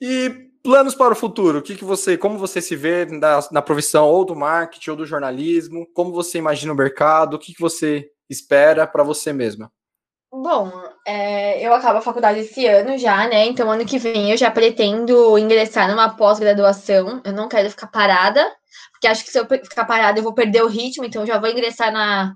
E 0.00 0.48
planos 0.62 0.94
para 0.94 1.12
o 1.12 1.16
futuro? 1.16 1.58
O 1.58 1.62
que, 1.62 1.76
que 1.76 1.84
você, 1.84 2.16
como 2.16 2.38
você 2.38 2.60
se 2.60 2.76
vê 2.76 3.04
na, 3.06 3.40
na 3.50 3.62
profissão 3.62 4.06
ou 4.06 4.24
do 4.24 4.34
marketing 4.36 4.90
ou 4.90 4.96
do 4.96 5.06
jornalismo? 5.06 5.86
Como 5.94 6.12
você 6.12 6.38
imagina 6.38 6.72
o 6.72 6.76
mercado? 6.76 7.34
O 7.34 7.38
que, 7.38 7.54
que 7.54 7.60
você 7.60 8.10
espera 8.28 8.86
para 8.86 9.02
você 9.02 9.32
mesma? 9.32 9.72
Bom, 10.30 10.70
é, 11.06 11.66
eu 11.66 11.72
acabo 11.72 11.98
a 11.98 12.02
faculdade 12.02 12.40
esse 12.40 12.66
ano 12.66 12.98
já, 12.98 13.26
né? 13.28 13.46
Então, 13.46 13.70
ano 13.70 13.86
que 13.86 13.98
vem 13.98 14.30
eu 14.30 14.36
já 14.36 14.50
pretendo 14.50 15.38
ingressar 15.38 15.88
numa 15.88 16.16
pós-graduação. 16.16 17.22
Eu 17.24 17.32
não 17.32 17.48
quero 17.48 17.70
ficar 17.70 17.86
parada, 17.86 18.44
porque 18.92 19.06
acho 19.08 19.24
que 19.24 19.30
se 19.30 19.38
eu 19.38 19.46
ficar 19.46 19.86
parada 19.86 20.18
eu 20.18 20.22
vou 20.22 20.34
perder 20.34 20.62
o 20.62 20.68
ritmo, 20.68 21.04
então 21.04 21.24
já 21.26 21.38
vou 21.38 21.48
ingressar 21.50 21.90
na, 21.90 22.34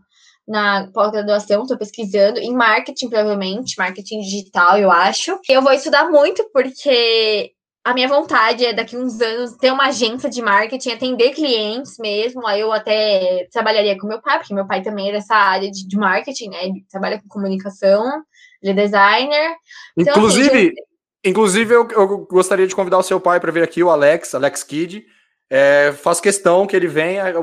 na 0.48 0.88
pós-graduação, 0.92 1.62
estou 1.62 1.76
pesquisando, 1.76 2.38
em 2.38 2.54
marketing, 2.54 3.10
provavelmente, 3.10 3.76
marketing 3.78 4.20
digital, 4.20 4.78
eu 4.78 4.90
acho. 4.90 5.38
Eu 5.48 5.60
vou 5.60 5.72
estudar 5.72 6.10
muito, 6.10 6.48
porque 6.50 7.52
a 7.84 7.92
minha 7.92 8.08
vontade 8.08 8.64
é 8.64 8.72
daqui 8.72 8.96
uns 8.96 9.20
anos 9.20 9.56
ter 9.56 9.72
uma 9.72 9.88
agência 9.88 10.30
de 10.30 10.40
marketing, 10.40 10.90
atender 10.90 11.34
clientes 11.34 11.98
mesmo. 11.98 12.46
Aí 12.46 12.60
eu 12.60 12.72
até 12.72 13.48
trabalharia 13.50 13.98
com 13.98 14.06
meu 14.06 14.20
pai, 14.20 14.38
porque 14.38 14.54
meu 14.54 14.66
pai 14.66 14.82
também 14.82 15.08
é 15.08 15.12
dessa 15.12 15.34
área 15.34 15.70
de, 15.70 15.86
de 15.86 15.96
marketing, 15.96 16.50
né? 16.50 16.64
Ele 16.66 16.84
trabalha 16.88 17.20
com 17.20 17.28
comunicação, 17.28 18.22
ele 18.62 18.72
é 18.72 18.84
designer. 18.84 19.56
Então, 19.96 20.12
assim, 20.12 20.20
inclusive, 20.20 20.46
assim, 20.46 20.64
gente... 20.66 20.84
inclusive 21.24 21.74
eu, 21.74 21.88
eu, 21.90 22.18
gostaria 22.26 22.66
de 22.66 22.74
convidar 22.74 22.98
o 22.98 23.02
seu 23.02 23.18
pai 23.18 23.40
para 23.40 23.50
vir 23.50 23.64
aqui, 23.64 23.82
o 23.82 23.90
Alex, 23.90 24.34
Alex 24.34 24.62
Kid. 24.62 25.04
É, 25.50 25.92
faço 25.92 26.22
questão 26.22 26.66
que 26.66 26.74
ele 26.74 26.86
venha, 26.86 27.28
é 27.28 27.38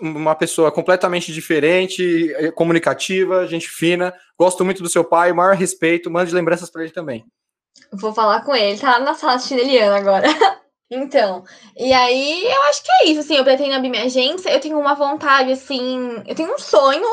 uma 0.00 0.34
pessoa 0.34 0.72
completamente 0.72 1.32
diferente, 1.32 2.32
é, 2.34 2.52
comunicativa, 2.52 3.46
gente 3.48 3.68
fina. 3.68 4.14
Gosto 4.38 4.64
muito 4.64 4.82
do 4.82 4.88
seu 4.88 5.04
pai, 5.04 5.32
maior 5.32 5.56
respeito. 5.56 6.10
Mande 6.10 6.32
lembranças 6.32 6.70
para 6.70 6.82
ele 6.82 6.92
também. 6.92 7.26
Vou 7.92 8.12
falar 8.12 8.44
com 8.44 8.54
ele, 8.54 8.78
tá 8.78 8.92
lá 8.92 9.00
na 9.00 9.14
sala 9.14 9.34
assistindo 9.34 9.60
Eliana 9.60 9.96
agora. 9.96 10.26
então, 10.90 11.44
e 11.76 11.92
aí 11.92 12.44
eu 12.44 12.62
acho 12.64 12.82
que 12.82 12.92
é 12.92 13.04
isso, 13.06 13.20
assim, 13.20 13.36
eu 13.36 13.44
pretendo 13.44 13.74
abrir 13.74 13.90
minha 13.90 14.04
agência, 14.04 14.50
eu 14.50 14.60
tenho 14.60 14.78
uma 14.78 14.94
vontade, 14.94 15.52
assim, 15.52 16.22
eu 16.26 16.34
tenho 16.34 16.54
um 16.54 16.58
sonho 16.58 17.06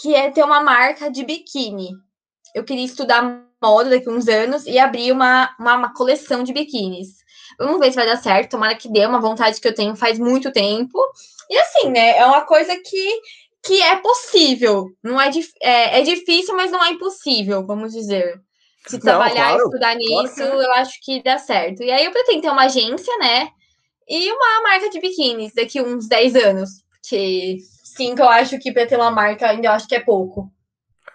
que 0.00 0.14
é 0.14 0.30
ter 0.30 0.44
uma 0.44 0.60
marca 0.60 1.10
de 1.10 1.24
biquíni. 1.24 1.90
Eu 2.54 2.64
queria 2.64 2.84
estudar 2.84 3.44
moda 3.62 3.90
daqui 3.90 4.08
a 4.08 4.12
uns 4.12 4.28
anos 4.28 4.66
e 4.66 4.78
abrir 4.78 5.12
uma, 5.12 5.54
uma, 5.58 5.76
uma 5.76 5.94
coleção 5.94 6.42
de 6.42 6.52
biquínis. 6.52 7.08
Vamos 7.58 7.78
ver 7.78 7.90
se 7.90 7.96
vai 7.96 8.06
dar 8.06 8.16
certo, 8.16 8.52
tomara 8.52 8.74
que 8.74 8.90
dê, 8.90 9.04
uma 9.06 9.20
vontade 9.20 9.60
que 9.60 9.68
eu 9.68 9.74
tenho 9.74 9.94
faz 9.94 10.18
muito 10.18 10.50
tempo. 10.52 10.98
E 11.48 11.58
assim, 11.58 11.90
né, 11.90 12.16
é 12.16 12.24
uma 12.24 12.42
coisa 12.42 12.74
que, 12.76 13.20
que 13.64 13.82
é 13.82 13.96
possível, 13.96 14.86
não 15.02 15.20
é, 15.20 15.30
é, 15.60 16.00
é 16.00 16.02
difícil, 16.02 16.56
mas 16.56 16.70
não 16.70 16.82
é 16.82 16.90
impossível, 16.90 17.66
vamos 17.66 17.92
dizer. 17.92 18.40
Se 18.86 18.98
trabalhar 18.98 19.50
claro, 19.50 19.62
e 19.62 19.64
estudar 19.64 19.94
nisso, 19.94 20.34
claro 20.36 20.62
eu 20.62 20.72
acho 20.74 20.98
que 21.02 21.22
dá 21.22 21.38
certo. 21.38 21.82
E 21.82 21.90
aí 21.90 22.04
eu 22.04 22.12
pretendo 22.12 22.42
ter 22.42 22.50
uma 22.50 22.64
agência, 22.64 23.16
né? 23.18 23.48
E 24.08 24.32
uma 24.32 24.62
marca 24.62 24.90
de 24.90 25.00
biquínis 25.00 25.52
daqui 25.54 25.80
uns 25.80 26.08
10 26.08 26.34
anos. 26.36 26.70
Porque 26.92 27.58
sim, 27.84 28.14
que 28.14 28.22
eu 28.22 28.28
acho 28.28 28.58
que 28.58 28.72
para 28.72 28.86
ter 28.86 28.96
uma 28.96 29.10
marca 29.10 29.48
ainda 29.48 29.68
eu 29.68 29.72
acho 29.72 29.86
que 29.86 29.94
é 29.94 30.00
pouco. 30.00 30.50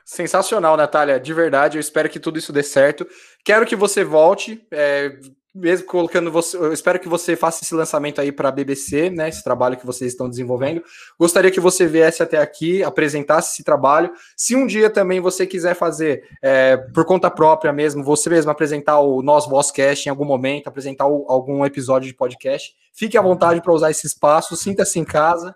Sensacional, 0.05 0.77
Natália. 0.77 1.19
De 1.19 1.33
verdade, 1.33 1.77
eu 1.77 1.81
espero 1.81 2.09
que 2.09 2.19
tudo 2.19 2.37
isso 2.37 2.53
dê 2.53 2.61
certo. 2.61 3.07
Quero 3.43 3.65
que 3.65 3.75
você 3.75 4.03
volte. 4.03 4.65
É, 4.69 5.17
mesmo 5.55 5.87
colocando 5.87 6.29
você, 6.29 6.57
eu 6.57 6.73
espero 6.73 6.99
que 6.99 7.07
você 7.07 7.33
faça 7.33 7.63
esse 7.63 7.73
lançamento 7.73 8.19
aí 8.19 8.29
para 8.29 8.49
a 8.49 8.51
BBC, 8.51 9.09
né? 9.09 9.29
Esse 9.29 9.41
trabalho 9.41 9.77
que 9.77 9.85
vocês 9.85 10.11
estão 10.11 10.29
desenvolvendo. 10.29 10.83
Gostaria 11.17 11.49
que 11.49 11.61
você 11.61 11.87
viesse 11.87 12.21
até 12.21 12.37
aqui, 12.37 12.83
apresentasse 12.83 13.53
esse 13.53 13.63
trabalho. 13.63 14.11
Se 14.35 14.53
um 14.53 14.67
dia 14.67 14.89
também 14.89 15.21
você 15.21 15.47
quiser 15.47 15.73
fazer 15.73 16.27
é, 16.41 16.75
por 16.75 17.05
conta 17.05 17.31
própria 17.31 17.71
mesmo, 17.71 18.03
você 18.03 18.29
mesmo 18.29 18.51
apresentar 18.51 18.99
o 18.99 19.21
Nós 19.21 19.47
Vozcast 19.47 20.05
em 20.05 20.09
algum 20.09 20.25
momento, 20.25 20.67
apresentar 20.67 21.07
o, 21.07 21.25
algum 21.29 21.65
episódio 21.65 22.09
de 22.09 22.13
podcast, 22.13 22.73
fique 22.93 23.17
à 23.17 23.21
vontade 23.21 23.61
para 23.61 23.71
usar 23.71 23.89
esse 23.89 24.05
espaço, 24.05 24.57
sinta-se 24.57 24.99
em 24.99 25.05
casa. 25.05 25.55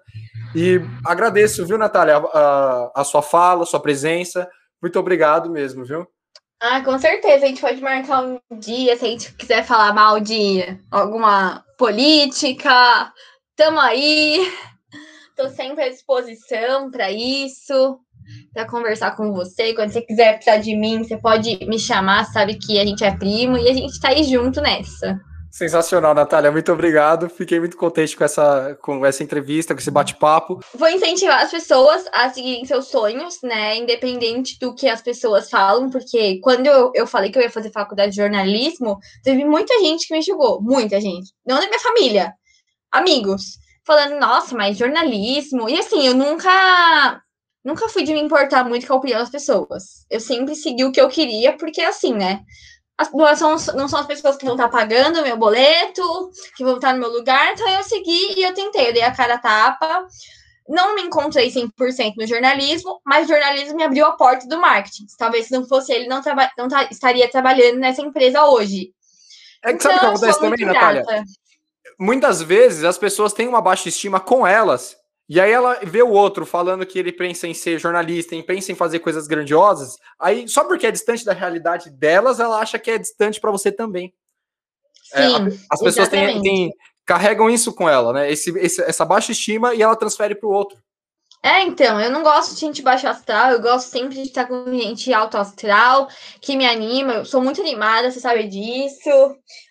E 0.55 0.79
agradeço, 1.05 1.65
viu, 1.65 1.77
Natália, 1.77 2.17
a, 2.17 2.21
a, 2.21 2.91
a 3.01 3.03
sua 3.03 3.21
fala, 3.21 3.63
a 3.63 3.65
sua 3.65 3.81
presença. 3.81 4.49
Muito 4.81 4.97
obrigado 4.97 5.49
mesmo, 5.49 5.83
viu? 5.83 6.07
Ah, 6.61 6.81
com 6.81 6.99
certeza. 6.99 7.45
A 7.45 7.47
gente 7.47 7.61
pode 7.61 7.81
marcar 7.81 8.21
um 8.21 8.39
dia, 8.59 8.97
se 8.97 9.05
a 9.05 9.09
gente 9.09 9.33
quiser 9.33 9.63
falar 9.63 9.93
mal 9.93 10.19
de 10.19 10.61
alguma 10.91 11.63
política. 11.77 13.13
Tamo 13.55 13.79
aí. 13.79 14.39
Tô 15.37 15.47
sempre 15.49 15.85
à 15.85 15.89
disposição 15.89 16.91
para 16.91 17.09
isso, 17.09 17.99
para 18.53 18.67
conversar 18.67 19.15
com 19.15 19.31
você. 19.31 19.73
Quando 19.73 19.91
você 19.91 20.01
quiser 20.01 20.33
precisar 20.33 20.57
de 20.57 20.75
mim, 20.75 21.01
você 21.01 21.15
pode 21.15 21.65
me 21.65 21.79
chamar, 21.79 22.25
sabe 22.25 22.55
que 22.55 22.77
a 22.77 22.85
gente 22.85 23.05
é 23.05 23.15
primo 23.15 23.57
e 23.57 23.69
a 23.69 23.73
gente 23.73 23.97
tá 24.01 24.09
aí 24.09 24.23
junto 24.25 24.59
nessa. 24.59 25.17
Sensacional, 25.51 26.13
Natália. 26.13 26.51
Muito 26.51 26.71
obrigado. 26.71 27.29
Fiquei 27.29 27.59
muito 27.59 27.75
contente 27.75 28.15
com 28.15 28.23
essa, 28.23 28.77
com 28.81 29.05
essa 29.05 29.23
entrevista, 29.23 29.73
com 29.73 29.79
esse 29.79 29.89
bate-papo. 29.89 30.59
Vou 30.75 30.87
incentivar 30.89 31.41
as 31.41 31.51
pessoas 31.51 32.05
a 32.13 32.29
seguirem 32.29 32.65
seus 32.65 32.87
sonhos, 32.87 33.39
né? 33.41 33.77
Independente 33.77 34.57
do 34.59 34.75
que 34.75 34.87
as 34.87 35.01
pessoas 35.01 35.49
falam, 35.49 35.89
porque 35.89 36.39
quando 36.41 36.67
eu, 36.67 36.91
eu 36.93 37.07
falei 37.07 37.31
que 37.31 37.37
eu 37.37 37.43
ia 37.43 37.49
fazer 37.49 37.71
faculdade 37.71 38.11
de 38.11 38.17
jornalismo, 38.17 38.99
teve 39.23 39.43
muita 39.43 39.73
gente 39.79 40.07
que 40.07 40.13
me 40.13 40.21
julgou. 40.21 40.61
Muita 40.61 41.01
gente. 41.01 41.33
Não 41.45 41.59
da 41.59 41.67
minha 41.67 41.79
família, 41.79 42.33
amigos. 42.91 43.57
Falando, 43.85 44.19
nossa, 44.19 44.55
mas 44.55 44.77
jornalismo. 44.77 45.67
E 45.67 45.79
assim, 45.79 46.05
eu 46.05 46.13
nunca. 46.13 47.21
Nunca 47.65 47.89
fui 47.89 48.03
de 48.03 48.13
me 48.13 48.21
importar 48.21 48.63
muito 48.63 48.87
com 48.87 48.93
a 48.93 48.97
opinião 48.97 49.19
das 49.19 49.29
pessoas. 49.29 50.05
Eu 50.09 50.21
sempre 50.21 50.55
segui 50.55 50.85
o 50.85 50.91
que 50.91 51.01
eu 51.01 51.09
queria, 51.09 51.57
porque 51.57 51.81
assim, 51.81 52.13
né? 52.13 52.41
As, 52.99 53.09
não, 53.13 53.57
são, 53.57 53.75
não 53.75 53.87
são 53.87 53.99
as 54.01 54.05
pessoas 54.05 54.35
que 54.35 54.43
vão 54.43 54.55
estar 54.55 54.67
pagando 54.67 55.19
o 55.19 55.23
meu 55.23 55.37
boleto, 55.37 56.03
que 56.57 56.65
vão 56.65 56.75
estar 56.75 56.93
no 56.93 56.99
meu 56.99 57.09
lugar, 57.09 57.53
então 57.53 57.67
eu 57.69 57.81
segui 57.81 58.37
e 58.37 58.43
eu 58.43 58.53
tentei, 58.53 58.89
eu 58.89 58.93
dei 58.93 59.03
a 59.03 59.15
cara 59.15 59.35
a 59.35 59.37
tapa. 59.37 60.05
Não 60.67 60.93
me 60.93 61.03
encontrei 61.03 61.49
100% 61.49 62.15
no 62.17 62.27
jornalismo, 62.27 62.99
mas 63.05 63.25
o 63.25 63.29
jornalismo 63.29 63.75
me 63.75 63.83
abriu 63.83 64.05
a 64.05 64.11
porta 64.11 64.45
do 64.47 64.59
marketing. 64.59 65.05
Talvez 65.17 65.47
se 65.47 65.53
não 65.53 65.65
fosse 65.65 65.93
ele, 65.93 66.07
não, 66.07 66.21
traba, 66.21 66.51
não 66.57 66.67
estaria 66.91 67.31
trabalhando 67.31 67.79
nessa 67.79 68.01
empresa 68.01 68.43
hoje. 68.45 68.91
É 69.63 69.69
que 69.69 69.75
então, 69.75 69.91
sabe 69.91 69.95
o 69.95 69.99
que 69.99 70.05
acontece 70.05 70.39
também, 70.41 70.65
Natália? 70.65 71.05
Muitas 71.97 72.41
vezes 72.41 72.83
as 72.83 72.97
pessoas 72.97 73.31
têm 73.31 73.47
uma 73.47 73.61
baixa 73.61 73.87
estima 73.87 74.19
com 74.19 74.45
elas 74.45 74.98
e 75.29 75.39
aí 75.39 75.51
ela 75.51 75.79
vê 75.83 76.01
o 76.01 76.09
outro 76.09 76.43
falando 76.43 76.83
que 76.83 76.97
ele 76.97 77.11
pensa 77.11 77.47
em 77.47 77.53
ser 77.53 77.79
jornalista, 77.79 78.35
em 78.35 78.41
pensa 78.41 78.71
em 78.71 78.75
fazer 78.75 78.97
coisas 78.97 79.27
grandiosas. 79.27 79.95
Aí 80.19 80.47
só 80.47 80.63
porque 80.63 80.87
é 80.87 80.91
distante 80.91 81.23
da 81.23 81.33
realidade 81.33 81.91
delas, 81.91 82.39
ela 82.39 82.57
acha 82.57 82.79
que 82.79 82.89
é 82.89 82.97
distante 82.97 83.39
para 83.39 83.51
você 83.51 83.71
também. 83.71 84.11
Sim, 85.03 85.19
é, 85.19 85.57
as 85.69 85.79
pessoas 85.79 86.09
têm, 86.09 86.41
têm, 86.41 86.73
carregam 87.05 87.47
isso 87.47 87.71
com 87.73 87.87
ela, 87.87 88.11
né? 88.11 88.31
Esse, 88.31 88.49
esse, 88.57 88.81
essa 88.81 89.05
baixa 89.05 89.31
estima 89.31 89.75
e 89.75 89.83
ela 89.83 89.95
transfere 89.95 90.33
para 90.33 90.49
o 90.49 90.51
outro. 90.51 90.79
É, 91.41 91.61
então, 91.61 92.01
eu 92.01 92.11
não 92.11 92.21
gosto 92.21 92.53
de 92.53 92.59
gente 92.59 92.81
baixo 92.81 93.07
astral, 93.07 93.51
eu 93.51 93.61
gosto 93.61 93.89
sempre 93.89 94.15
de 94.15 94.23
estar 94.23 94.45
com 94.45 94.65
gente 94.73 95.13
alto 95.13 95.37
astral, 95.37 96.09
que 96.41 96.57
me 96.57 96.65
anima, 96.65 97.13
eu 97.13 97.25
sou 97.25 97.41
muito 97.41 97.61
animada, 97.61 98.11
você 98.11 98.19
sabe 98.19 98.45
disso. 98.45 99.09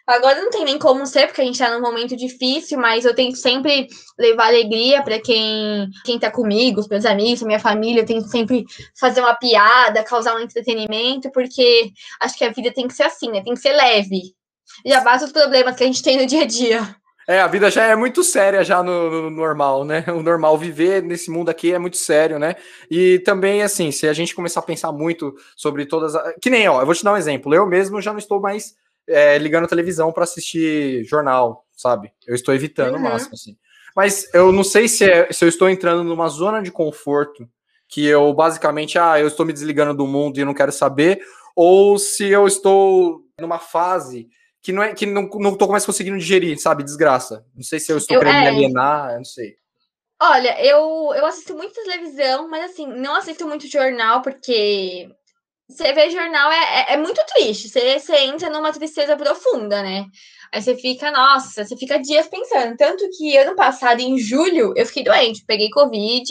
Agora 0.06 0.40
não 0.40 0.48
tem 0.48 0.64
nem 0.64 0.78
como 0.78 1.04
ser, 1.06 1.26
porque 1.26 1.42
a 1.42 1.44
gente 1.44 1.58
tá 1.58 1.70
num 1.70 1.82
momento 1.82 2.16
difícil, 2.16 2.78
mas 2.78 3.04
eu 3.04 3.14
tento 3.14 3.36
sempre 3.36 3.86
levar 4.18 4.46
alegria 4.46 5.02
para 5.02 5.20
quem, 5.20 5.90
quem 6.06 6.18
tá 6.18 6.30
comigo, 6.30 6.80
os 6.80 6.88
meus 6.88 7.04
amigos, 7.04 7.42
minha 7.42 7.60
família, 7.60 8.00
eu 8.00 8.06
tento 8.06 8.28
sempre 8.28 8.64
fazer 8.98 9.20
uma 9.20 9.34
piada, 9.34 10.02
causar 10.02 10.34
um 10.36 10.40
entretenimento, 10.40 11.30
porque 11.32 11.92
acho 12.22 12.38
que 12.38 12.44
a 12.44 12.50
vida 12.50 12.72
tem 12.72 12.88
que 12.88 12.94
ser 12.94 13.02
assim, 13.02 13.30
né? 13.30 13.42
Tem 13.44 13.52
que 13.52 13.60
ser 13.60 13.72
leve. 13.74 14.34
Já 14.86 15.02
basta 15.02 15.26
os 15.26 15.32
problemas 15.32 15.76
que 15.76 15.84
a 15.84 15.86
gente 15.86 16.02
tem 16.02 16.16
no 16.16 16.24
dia 16.24 16.44
a 16.44 16.46
dia. 16.46 16.96
É, 17.28 17.40
a 17.40 17.46
vida 17.46 17.70
já 17.70 17.84
é 17.84 17.94
muito 17.94 18.24
séria 18.24 18.64
já 18.64 18.82
no, 18.82 19.10
no, 19.10 19.30
normal, 19.30 19.84
né? 19.84 20.02
O 20.08 20.22
normal 20.22 20.56
viver 20.56 21.02
nesse 21.02 21.30
mundo 21.30 21.50
aqui 21.50 21.74
é 21.74 21.78
muito 21.78 21.98
sério, 21.98 22.38
né? 22.38 22.56
E 22.90 23.18
também, 23.18 23.62
assim, 23.62 23.92
se 23.92 24.08
a 24.08 24.14
gente 24.14 24.34
começar 24.34 24.60
a 24.60 24.62
pensar 24.62 24.92
muito 24.92 25.34
sobre 25.54 25.84
todas. 25.84 26.16
A... 26.16 26.32
Que 26.40 26.48
nem, 26.48 26.66
ó, 26.66 26.80
eu 26.80 26.86
vou 26.86 26.94
te 26.94 27.04
dar 27.04 27.12
um 27.12 27.18
exemplo. 27.18 27.54
Eu 27.54 27.66
mesmo 27.66 28.00
já 28.00 28.12
não 28.12 28.18
estou 28.18 28.40
mais 28.40 28.74
é, 29.06 29.36
ligando 29.36 29.64
a 29.64 29.68
televisão 29.68 30.10
para 30.10 30.24
assistir 30.24 31.04
jornal, 31.04 31.66
sabe? 31.76 32.10
Eu 32.26 32.34
estou 32.34 32.54
evitando 32.54 32.94
uhum. 32.94 33.00
o 33.00 33.02
máximo, 33.02 33.34
assim. 33.34 33.58
Mas 33.94 34.32
eu 34.32 34.50
não 34.50 34.64
sei 34.64 34.88
se, 34.88 35.04
é, 35.04 35.30
se 35.30 35.44
eu 35.44 35.50
estou 35.50 35.68
entrando 35.68 36.02
numa 36.02 36.28
zona 36.28 36.62
de 36.62 36.72
conforto 36.72 37.46
que 37.86 38.06
eu 38.06 38.32
basicamente, 38.32 38.98
ah, 38.98 39.20
eu 39.20 39.28
estou 39.28 39.44
me 39.44 39.52
desligando 39.52 39.92
do 39.92 40.06
mundo 40.06 40.38
e 40.38 40.44
não 40.46 40.54
quero 40.54 40.72
saber, 40.72 41.20
ou 41.54 41.98
se 41.98 42.26
eu 42.26 42.46
estou 42.46 43.22
numa 43.38 43.58
fase 43.58 44.28
que 44.68 44.72
não 44.72 44.82
é 44.82 44.94
que 44.94 45.06
não, 45.06 45.22
não 45.22 45.56
tô 45.56 45.66
mais 45.68 45.86
conseguindo 45.86 46.18
digerir, 46.18 46.60
sabe? 46.60 46.84
Desgraça. 46.84 47.42
Não 47.56 47.62
sei 47.62 47.80
se 47.80 47.90
eu 47.90 47.96
estou 47.96 48.16
eu, 48.16 48.20
querendo 48.20 48.36
é... 48.36 48.42
me 48.42 48.48
alienar, 48.48 49.12
eu 49.12 49.16
não 49.16 49.24
sei. 49.24 49.54
Olha, 50.20 50.62
eu, 50.62 51.14
eu 51.14 51.24
assisto 51.24 51.54
muito 51.54 51.72
televisão, 51.72 52.50
mas 52.50 52.70
assim, 52.70 52.86
não 52.86 53.14
assisto 53.14 53.46
muito 53.46 53.66
jornal, 53.66 54.20
porque 54.20 55.08
você 55.66 55.90
vê 55.94 56.10
jornal 56.10 56.52
é, 56.52 56.80
é, 56.80 56.92
é, 56.92 56.96
muito 56.98 57.18
triste. 57.34 57.70
Você, 57.70 57.98
você 57.98 58.16
entra 58.24 58.50
numa 58.50 58.70
tristeza 58.70 59.16
profunda, 59.16 59.82
né? 59.82 60.04
Aí 60.52 60.60
você 60.60 60.76
fica, 60.76 61.10
nossa, 61.10 61.64
você 61.64 61.74
fica 61.74 61.98
dias 61.98 62.28
pensando. 62.28 62.76
Tanto 62.76 63.08
que 63.16 63.38
ano 63.38 63.56
passado, 63.56 64.00
em 64.00 64.18
julho, 64.18 64.74
eu 64.76 64.84
fiquei 64.84 65.04
doente, 65.04 65.46
peguei 65.46 65.70
Covid. 65.70 66.30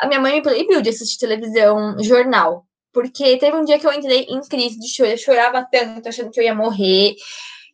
A 0.00 0.08
minha 0.08 0.20
mãe 0.20 0.32
me 0.32 0.42
proibiu 0.42 0.82
de 0.82 0.88
assistir 0.88 1.18
televisão, 1.18 1.94
jornal. 2.02 2.66
Porque 2.92 3.36
teve 3.36 3.56
um 3.56 3.64
dia 3.64 3.78
que 3.78 3.86
eu 3.86 3.92
entrei 3.92 4.26
em 4.28 4.40
crise 4.40 4.80
de 4.80 4.88
choro, 4.88 5.10
eu 5.10 5.18
chorava 5.18 5.64
tanto, 5.70 6.08
achando 6.08 6.32
que 6.32 6.40
eu 6.40 6.44
ia 6.44 6.54
morrer. 6.54 7.14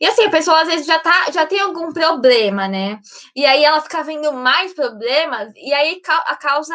E 0.01 0.07
assim, 0.07 0.25
a 0.25 0.31
pessoa 0.31 0.63
às 0.63 0.69
vezes 0.69 0.87
já, 0.87 0.99
tá, 0.99 1.31
já 1.33 1.47
tem 1.47 1.61
algum 1.61 1.93
problema, 1.93 2.69
né? 2.69 2.99
E 3.35 3.45
aí 3.47 3.65
ela 3.65 3.81
fica 3.81 4.03
vendo 4.03 4.33
mais 4.33 4.75
problemas, 4.75 5.53
e 5.57 5.73
aí 5.73 6.01
a 6.27 6.37
causa 6.37 6.75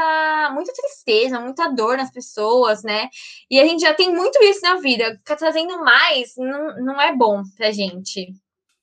muita 0.53 0.73
tristeza, 0.73 1.39
muita 1.39 1.69
dor 1.69 1.97
nas 1.97 2.11
pessoas, 2.11 2.83
né? 2.83 3.09
E 3.49 3.59
a 3.59 3.65
gente 3.65 3.81
já 3.81 3.93
tem 3.93 4.13
muito 4.13 4.41
isso 4.43 4.61
na 4.61 4.75
vida. 4.75 5.15
Ficar 5.17 5.35
trazendo 5.35 5.83
mais 5.83 6.33
não, 6.37 6.75
não 6.77 7.01
é 7.01 7.15
bom 7.15 7.43
pra 7.57 7.71
gente. 7.71 8.33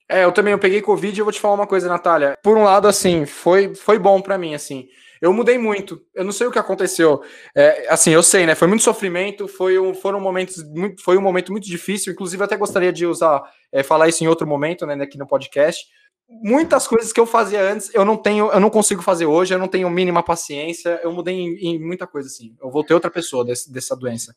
É, 0.08 0.24
eu 0.24 0.32
também 0.32 0.52
eu 0.52 0.58
peguei 0.58 0.80
Covid 0.80 1.16
e 1.16 1.20
eu 1.20 1.24
vou 1.24 1.32
te 1.32 1.40
falar 1.40 1.54
uma 1.54 1.66
coisa, 1.66 1.88
Natália. 1.88 2.38
Por 2.42 2.56
um 2.56 2.62
lado, 2.62 2.86
assim, 2.86 3.26
foi, 3.26 3.74
foi 3.74 3.98
bom 3.98 4.20
para 4.20 4.38
mim, 4.38 4.54
assim. 4.54 4.86
Eu 5.20 5.32
mudei 5.32 5.58
muito. 5.58 6.02
Eu 6.14 6.24
não 6.24 6.32
sei 6.32 6.46
o 6.46 6.50
que 6.50 6.58
aconteceu. 6.58 7.22
É, 7.54 7.86
assim, 7.88 8.10
eu 8.10 8.22
sei, 8.22 8.46
né? 8.46 8.54
Foi 8.54 8.68
muito 8.68 8.82
sofrimento, 8.82 9.48
foi 9.48 9.78
um, 9.78 9.94
foram 9.94 10.20
momentos 10.20 10.62
muito, 10.62 11.02
foi 11.02 11.16
um 11.16 11.22
momento 11.22 11.52
muito 11.52 11.66
difícil. 11.66 12.12
Inclusive, 12.12 12.42
até 12.42 12.56
gostaria 12.56 12.92
de 12.92 13.06
usar, 13.06 13.42
é, 13.72 13.82
falar 13.82 14.08
isso 14.08 14.22
em 14.22 14.28
outro 14.28 14.46
momento, 14.46 14.86
né, 14.86 14.94
aqui 15.02 15.18
no 15.18 15.26
podcast. 15.26 15.86
Muitas 16.28 16.88
coisas 16.88 17.12
que 17.12 17.20
eu 17.20 17.26
fazia 17.26 17.62
antes, 17.62 17.94
eu 17.94 18.04
não 18.04 18.16
tenho, 18.16 18.50
eu 18.50 18.58
não 18.58 18.68
consigo 18.68 19.00
fazer 19.00 19.26
hoje, 19.26 19.54
eu 19.54 19.58
não 19.58 19.68
tenho 19.68 19.88
mínima 19.88 20.22
paciência. 20.22 21.00
Eu 21.02 21.12
mudei 21.12 21.34
em, 21.34 21.54
em 21.56 21.78
muita 21.78 22.06
coisa, 22.06 22.28
assim. 22.28 22.54
Eu 22.60 22.70
voltei 22.70 22.94
outra 22.94 23.10
pessoa 23.10 23.44
desse, 23.44 23.72
dessa 23.72 23.94
doença. 23.96 24.34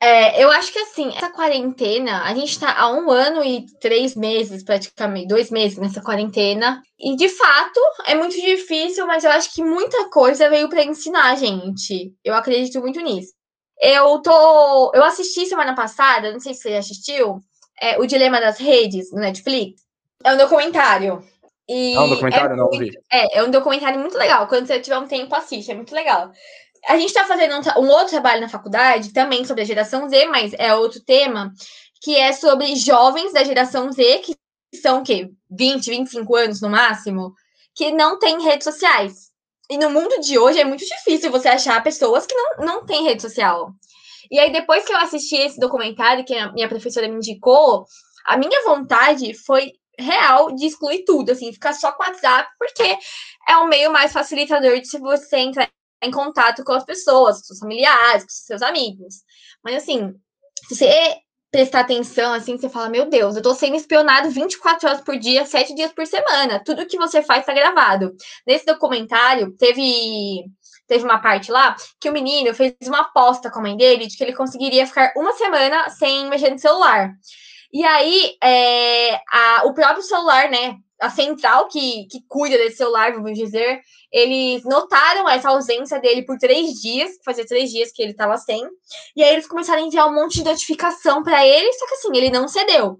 É, 0.00 0.42
eu 0.42 0.50
acho 0.50 0.72
que 0.72 0.78
assim, 0.78 1.08
essa 1.08 1.30
quarentena, 1.30 2.22
a 2.22 2.34
gente 2.34 2.60
tá 2.60 2.78
há 2.78 2.90
um 2.92 3.10
ano 3.10 3.42
e 3.42 3.64
três 3.80 4.14
meses, 4.14 4.62
praticamente, 4.62 5.26
dois 5.26 5.50
meses 5.50 5.78
nessa 5.78 6.02
quarentena. 6.02 6.82
E 6.98 7.16
de 7.16 7.28
fato, 7.30 7.80
é 8.06 8.14
muito 8.14 8.34
difícil, 8.34 9.06
mas 9.06 9.24
eu 9.24 9.30
acho 9.30 9.52
que 9.54 9.64
muita 9.64 10.10
coisa 10.10 10.50
veio 10.50 10.68
para 10.68 10.84
ensinar 10.84 11.32
a 11.32 11.34
gente. 11.34 12.12
Eu 12.22 12.34
acredito 12.34 12.80
muito 12.80 13.00
nisso. 13.00 13.32
Eu 13.80 14.20
tô. 14.20 14.92
Eu 14.94 15.02
assisti 15.04 15.46
semana 15.46 15.74
passada, 15.74 16.32
não 16.32 16.40
sei 16.40 16.52
se 16.52 16.62
você 16.62 16.74
assistiu, 16.74 17.40
é, 17.80 17.98
O 17.98 18.06
Dilema 18.06 18.40
das 18.40 18.58
Redes, 18.58 19.10
no 19.12 19.20
Netflix. 19.20 19.82
É 20.24 20.32
um 20.32 20.36
documentário. 20.36 21.22
E 21.68 21.94
é 21.94 22.00
um 22.00 22.08
documentário, 22.08 22.52
é 22.52 22.56
não 22.56 22.70
vi. 22.70 22.90
É, 23.10 23.38
é 23.38 23.42
um 23.42 23.50
documentário 23.50 23.98
muito 23.98 24.16
legal. 24.16 24.46
Quando 24.46 24.66
você 24.66 24.78
tiver 24.78 24.98
um 24.98 25.06
tempo, 25.08 25.34
assiste, 25.34 25.70
é 25.70 25.74
muito 25.74 25.94
legal. 25.94 26.30
A 26.86 26.96
gente 26.96 27.08
está 27.08 27.24
fazendo 27.24 27.54
um, 27.54 27.82
um, 27.82 27.88
outro 27.88 28.10
trabalho 28.10 28.40
na 28.40 28.48
faculdade, 28.48 29.12
também 29.12 29.44
sobre 29.44 29.62
a 29.62 29.66
geração 29.66 30.08
Z, 30.08 30.26
mas 30.26 30.52
é 30.54 30.74
outro 30.74 31.00
tema, 31.00 31.52
que 32.00 32.16
é 32.16 32.32
sobre 32.32 32.76
jovens 32.76 33.32
da 33.32 33.44
geração 33.44 33.90
Z, 33.90 34.18
que 34.18 34.36
são 34.80 35.00
o 35.00 35.02
quê? 35.02 35.30
20, 35.50 35.90
25 35.90 36.36
anos 36.36 36.60
no 36.60 36.68
máximo, 36.68 37.34
que 37.74 37.90
não 37.90 38.18
têm 38.18 38.42
redes 38.42 38.64
sociais. 38.64 39.30
E 39.68 39.76
no 39.76 39.90
mundo 39.90 40.20
de 40.20 40.38
hoje 40.38 40.60
é 40.60 40.64
muito 40.64 40.84
difícil 40.84 41.30
você 41.30 41.48
achar 41.48 41.82
pessoas 41.82 42.24
que 42.24 42.34
não, 42.34 42.64
não 42.64 42.86
têm 42.86 43.04
rede 43.04 43.22
social. 43.22 43.72
E 44.30 44.38
aí, 44.38 44.52
depois 44.52 44.84
que 44.84 44.92
eu 44.92 44.98
assisti 44.98 45.36
esse 45.36 45.58
documentário 45.58 46.24
que 46.24 46.34
a 46.34 46.52
minha 46.52 46.68
professora 46.68 47.08
me 47.08 47.16
indicou, 47.16 47.84
a 48.24 48.36
minha 48.36 48.64
vontade 48.64 49.34
foi 49.34 49.72
real 49.98 50.52
de 50.52 50.66
excluir 50.66 51.04
tudo, 51.04 51.32
assim, 51.32 51.52
ficar 51.52 51.72
só 51.72 51.92
com 51.92 52.02
o 52.02 52.06
WhatsApp, 52.06 52.48
porque 52.58 52.98
é 53.48 53.56
um 53.58 53.68
meio 53.68 53.90
mais 53.90 54.12
facilitador 54.12 54.80
de 54.80 54.88
se 54.88 54.98
você 54.98 55.38
entrar 55.38 55.68
em 56.06 56.10
contato 56.10 56.64
com 56.64 56.72
as 56.72 56.84
pessoas, 56.84 57.38
com 57.38 57.44
seus 57.44 57.58
familiares, 57.58 58.22
com 58.22 58.30
seus 58.30 58.62
amigos. 58.62 59.16
Mas 59.62 59.76
assim, 59.76 60.14
se 60.68 60.74
você 60.76 61.16
prestar 61.50 61.80
atenção, 61.80 62.32
assim, 62.32 62.58
você 62.58 62.68
fala, 62.68 62.88
meu 62.88 63.08
Deus, 63.08 63.36
eu 63.36 63.42
tô 63.42 63.54
sendo 63.54 63.76
espionado 63.76 64.30
24 64.30 64.88
horas 64.88 65.00
por 65.00 65.16
dia, 65.18 65.46
7 65.46 65.74
dias 65.74 65.92
por 65.92 66.06
semana. 66.06 66.62
Tudo 66.64 66.86
que 66.86 66.98
você 66.98 67.22
faz 67.22 67.46
tá 67.46 67.52
gravado. 67.52 68.14
Nesse 68.46 68.66
documentário, 68.66 69.54
teve 69.56 70.44
teve 70.86 71.04
uma 71.04 71.18
parte 71.18 71.50
lá 71.50 71.74
que 72.00 72.08
o 72.08 72.12
menino 72.12 72.54
fez 72.54 72.74
uma 72.86 73.00
aposta 73.00 73.50
com 73.50 73.58
a 73.58 73.62
mãe 73.62 73.76
dele 73.76 74.06
de 74.06 74.16
que 74.16 74.22
ele 74.22 74.36
conseguiria 74.36 74.86
ficar 74.86 75.12
uma 75.16 75.32
semana 75.32 75.90
sem 75.90 76.28
mexer 76.28 76.50
no 76.50 76.58
celular. 76.58 77.12
E 77.72 77.84
aí, 77.84 78.36
é, 78.42 79.16
a, 79.32 79.62
o 79.64 79.74
próprio 79.74 80.02
celular, 80.02 80.48
né, 80.48 80.76
a 81.00 81.10
central 81.10 81.68
que, 81.68 82.06
que 82.10 82.20
cuida 82.28 82.56
desse 82.56 82.78
celular, 82.78 83.12
vamos 83.12 83.38
dizer, 83.38 83.80
eles 84.12 84.64
notaram 84.64 85.28
essa 85.28 85.50
ausência 85.50 86.00
dele 86.00 86.24
por 86.24 86.38
três 86.38 86.72
dias, 86.74 87.12
fazia 87.24 87.46
três 87.46 87.70
dias 87.70 87.92
que 87.92 88.02
ele 88.02 88.12
estava 88.12 88.36
sem, 88.38 88.62
e 89.14 89.22
aí 89.22 89.32
eles 89.32 89.46
começaram 89.46 89.82
a 89.82 89.86
enviar 89.86 90.08
um 90.08 90.14
monte 90.14 90.36
de 90.36 90.44
notificação 90.44 91.22
para 91.22 91.46
ele, 91.46 91.72
só 91.74 91.86
que 91.86 91.94
assim, 91.94 92.16
ele 92.16 92.30
não 92.30 92.48
cedeu. 92.48 92.98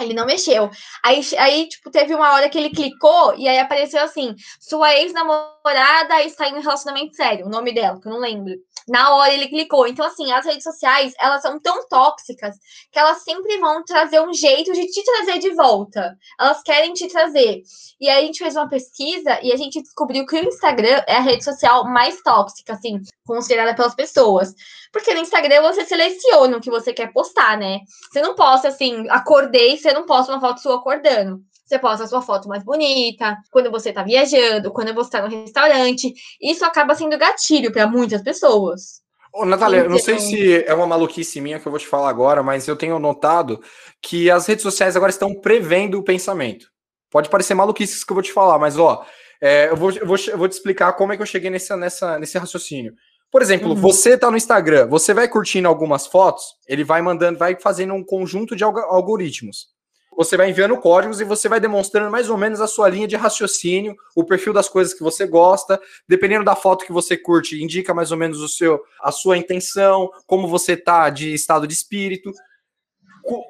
Ele 0.00 0.12
não 0.12 0.26
mexeu. 0.26 0.68
Aí, 1.04 1.20
aí, 1.38 1.68
tipo, 1.68 1.88
teve 1.88 2.12
uma 2.16 2.32
hora 2.32 2.48
que 2.48 2.58
ele 2.58 2.70
clicou 2.70 3.36
e 3.36 3.46
aí 3.46 3.60
apareceu 3.60 4.02
assim: 4.02 4.34
sua 4.58 4.92
ex-namorada 4.96 6.20
está 6.24 6.48
em 6.48 6.54
um 6.54 6.60
relacionamento 6.60 7.14
sério. 7.14 7.46
O 7.46 7.48
nome 7.48 7.72
dela, 7.72 8.00
que 8.00 8.08
eu 8.08 8.12
não 8.12 8.18
lembro 8.18 8.52
na 8.88 9.14
hora 9.14 9.32
ele 9.32 9.48
clicou. 9.48 9.86
Então, 9.86 10.04
assim, 10.04 10.30
as 10.32 10.44
redes 10.44 10.62
sociais, 10.62 11.14
elas 11.18 11.42
são 11.42 11.58
tão 11.58 11.86
tóxicas 11.88 12.56
que 12.92 12.98
elas 12.98 13.22
sempre 13.22 13.58
vão 13.58 13.82
trazer 13.84 14.20
um 14.20 14.32
jeito 14.32 14.72
de 14.72 14.86
te 14.86 15.02
trazer 15.02 15.38
de 15.38 15.54
volta. 15.54 16.16
Elas 16.38 16.62
querem 16.62 16.92
te 16.92 17.08
trazer. 17.08 17.62
E 18.00 18.08
aí 18.08 18.24
a 18.24 18.26
gente 18.26 18.38
fez 18.38 18.54
uma 18.56 18.68
pesquisa 18.68 19.38
e 19.42 19.52
a 19.52 19.56
gente 19.56 19.80
descobriu 19.80 20.26
que 20.26 20.36
o 20.36 20.48
Instagram 20.48 21.02
é 21.06 21.16
a 21.16 21.20
rede 21.20 21.44
social 21.44 21.84
mais 21.84 22.20
tóxica, 22.22 22.74
assim, 22.74 23.00
considerada 23.26 23.74
pelas 23.74 23.94
pessoas. 23.94 24.54
Porque 24.92 25.14
no 25.14 25.20
Instagram 25.20 25.62
você 25.62 25.84
seleciona 25.84 26.56
o 26.56 26.60
que 26.60 26.70
você 26.70 26.92
quer 26.92 27.12
postar, 27.12 27.56
né? 27.58 27.80
Você 28.12 28.20
não 28.20 28.34
posta 28.34 28.68
assim, 28.68 29.08
acordei, 29.08 29.78
você 29.78 29.92
não 29.92 30.04
posta 30.04 30.32
uma 30.32 30.40
foto 30.40 30.60
sua 30.60 30.76
acordando. 30.76 31.42
Você 31.64 31.78
posta 31.78 32.04
a 32.04 32.06
sua 32.06 32.20
foto 32.20 32.46
mais 32.46 32.62
bonita, 32.62 33.38
quando 33.50 33.70
você 33.70 33.90
tá 33.90 34.02
viajando, 34.02 34.70
quando 34.70 34.92
você 34.92 35.10
tá 35.10 35.22
no 35.22 35.28
restaurante. 35.28 36.12
Isso 36.40 36.64
acaba 36.64 36.94
sendo 36.94 37.16
gatilho 37.16 37.72
para 37.72 37.86
muitas 37.86 38.22
pessoas. 38.22 39.02
Ô, 39.32 39.46
Natália, 39.46 39.78
então... 39.78 39.90
não 39.90 39.98
sei 39.98 40.14
então 40.14 40.26
se 40.26 40.64
é 40.64 40.74
uma 40.74 40.86
maluquice 40.86 41.40
minha 41.40 41.58
que 41.58 41.66
eu 41.66 41.72
vou 41.72 41.78
te 41.78 41.86
falar 41.86 42.10
agora, 42.10 42.42
mas 42.42 42.68
eu 42.68 42.76
tenho 42.76 42.98
notado 42.98 43.62
que 44.02 44.30
as 44.30 44.46
redes 44.46 44.62
sociais 44.62 44.94
agora 44.94 45.10
estão 45.10 45.34
prevendo 45.34 45.98
o 45.98 46.04
pensamento. 46.04 46.66
Pode 47.10 47.30
parecer 47.30 47.54
maluquice 47.54 47.94
isso 47.94 48.06
que 48.06 48.12
eu 48.12 48.16
vou 48.16 48.22
te 48.22 48.32
falar, 48.32 48.58
mas 48.58 48.78
ó, 48.78 49.04
é, 49.40 49.70
eu, 49.70 49.76
vou, 49.76 49.90
eu, 49.90 50.06
vou, 50.06 50.16
eu 50.28 50.38
vou 50.38 50.48
te 50.48 50.52
explicar 50.52 50.92
como 50.92 51.12
é 51.12 51.16
que 51.16 51.22
eu 51.22 51.26
cheguei 51.26 51.48
nessa, 51.48 51.76
nessa, 51.76 52.18
nesse 52.18 52.36
raciocínio. 52.36 52.92
Por 53.30 53.40
exemplo, 53.40 53.70
uhum. 53.70 53.74
você 53.74 54.18
tá 54.18 54.30
no 54.30 54.36
Instagram, 54.36 54.86
você 54.86 55.14
vai 55.14 55.26
curtindo 55.28 55.66
algumas 55.66 56.06
fotos, 56.06 56.44
ele 56.68 56.84
vai 56.84 57.00
mandando, 57.00 57.38
vai 57.38 57.58
fazendo 57.58 57.94
um 57.94 58.04
conjunto 58.04 58.54
de 58.54 58.62
algoritmos 58.62 59.73
você 60.16 60.36
vai 60.36 60.50
enviando 60.50 60.76
códigos 60.76 61.20
e 61.20 61.24
você 61.24 61.48
vai 61.48 61.60
demonstrando 61.60 62.10
mais 62.10 62.30
ou 62.30 62.36
menos 62.36 62.60
a 62.60 62.66
sua 62.66 62.88
linha 62.88 63.06
de 63.06 63.16
raciocínio, 63.16 63.96
o 64.14 64.24
perfil 64.24 64.52
das 64.52 64.68
coisas 64.68 64.94
que 64.94 65.02
você 65.02 65.26
gosta, 65.26 65.80
dependendo 66.08 66.44
da 66.44 66.54
foto 66.54 66.84
que 66.84 66.92
você 66.92 67.16
curte, 67.16 67.62
indica 67.62 67.94
mais 67.94 68.10
ou 68.10 68.16
menos 68.16 68.40
o 68.40 68.48
seu, 68.48 68.82
a 69.02 69.10
sua 69.10 69.36
intenção, 69.36 70.10
como 70.26 70.48
você 70.48 70.76
tá 70.76 71.10
de 71.10 71.34
estado 71.34 71.66
de 71.66 71.74
espírito. 71.74 72.32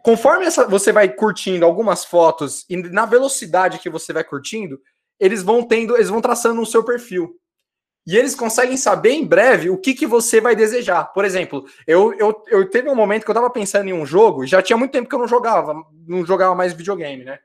Conforme 0.03 0.47
essa, 0.47 0.67
você 0.69 0.93
vai 0.93 1.09
curtindo 1.09 1.65
algumas 1.65 2.05
fotos 2.05 2.65
e 2.69 2.77
na 2.77 3.07
velocidade 3.07 3.79
que 3.79 3.91
você 3.91 4.13
vai 4.13 4.23
curtindo, 4.23 4.81
eles 5.19 5.43
vão 5.43 5.63
tendo, 5.63 5.97
eles 5.97 6.09
vão 6.09 6.21
traçando 6.21 6.61
o 6.61 6.67
seu 6.67 6.85
perfil 6.85 7.39
e 8.07 8.17
eles 8.17 8.35
conseguem 8.35 8.77
saber 8.77 9.13
em 9.13 9.27
breve 9.27 9.71
o 9.71 9.79
que, 9.79 9.95
que 9.95 10.07
você 10.07 10.41
vai 10.41 10.55
desejar. 10.55 11.13
Por 11.13 11.25
exemplo, 11.25 11.65
eu, 11.87 12.13
eu, 12.15 12.43
eu 12.49 12.69
teve 12.69 12.89
um 12.89 12.95
momento 12.95 13.25
que 13.25 13.31
eu 13.31 13.35
tava 13.35 13.49
pensando 13.51 13.89
em 13.89 13.93
um 13.93 14.05
jogo, 14.05 14.47
já 14.47 14.61
tinha 14.61 14.77
muito 14.77 14.93
tempo 14.93 15.09
que 15.09 15.15
eu 15.15 15.19
não 15.19 15.29
jogava, 15.29 15.75
não 16.07 16.25
jogava 16.25 16.55
mais 16.55 16.73
videogame, 16.73 17.25
né? 17.25 17.39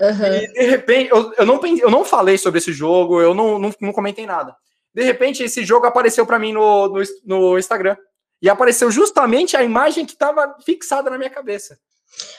Uhum. 0.00 0.34
E 0.34 0.52
de 0.52 0.66
repente, 0.66 1.10
eu, 1.10 1.32
eu, 1.36 1.46
não, 1.46 1.60
eu 1.64 1.90
não 1.90 2.04
falei 2.04 2.38
sobre 2.38 2.58
esse 2.58 2.72
jogo, 2.72 3.20
eu 3.20 3.34
não, 3.34 3.58
não, 3.58 3.72
não 3.80 3.92
comentei 3.92 4.26
nada. 4.26 4.56
De 4.92 5.02
repente, 5.02 5.42
esse 5.42 5.64
jogo 5.64 5.86
apareceu 5.86 6.24
para 6.24 6.38
mim 6.38 6.52
no, 6.52 6.88
no, 6.88 7.02
no 7.24 7.58
Instagram. 7.58 7.96
E 8.40 8.48
apareceu 8.48 8.90
justamente 8.90 9.56
a 9.56 9.62
imagem 9.62 10.04
que 10.04 10.12
estava 10.12 10.56
fixada 10.64 11.10
na 11.10 11.16
minha 11.16 11.30
cabeça. 11.30 11.78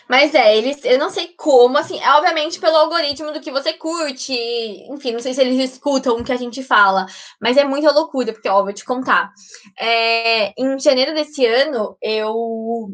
Mas 0.07 0.35
é, 0.35 0.55
eles, 0.55 0.83
eu 0.85 0.99
não 0.99 1.09
sei 1.09 1.33
como, 1.35 1.77
assim, 1.77 1.99
é 1.99 2.11
obviamente 2.11 2.59
pelo 2.59 2.77
algoritmo 2.77 3.31
do 3.31 3.41
que 3.41 3.51
você 3.51 3.73
curte, 3.73 4.33
enfim, 4.89 5.11
não 5.11 5.19
sei 5.19 5.33
se 5.33 5.41
eles 5.41 5.71
escutam 5.71 6.17
o 6.17 6.23
que 6.23 6.31
a 6.31 6.37
gente 6.37 6.61
fala, 6.63 7.07
mas 7.41 7.57
é 7.57 7.63
muita 7.63 7.91
loucura, 7.91 8.31
porque, 8.31 8.47
ó, 8.47 8.63
vou 8.63 8.73
te 8.73 8.85
contar. 8.85 9.31
É, 9.79 10.53
em 10.61 10.79
janeiro 10.79 11.13
desse 11.13 11.45
ano, 11.45 11.97
eu 12.01 12.89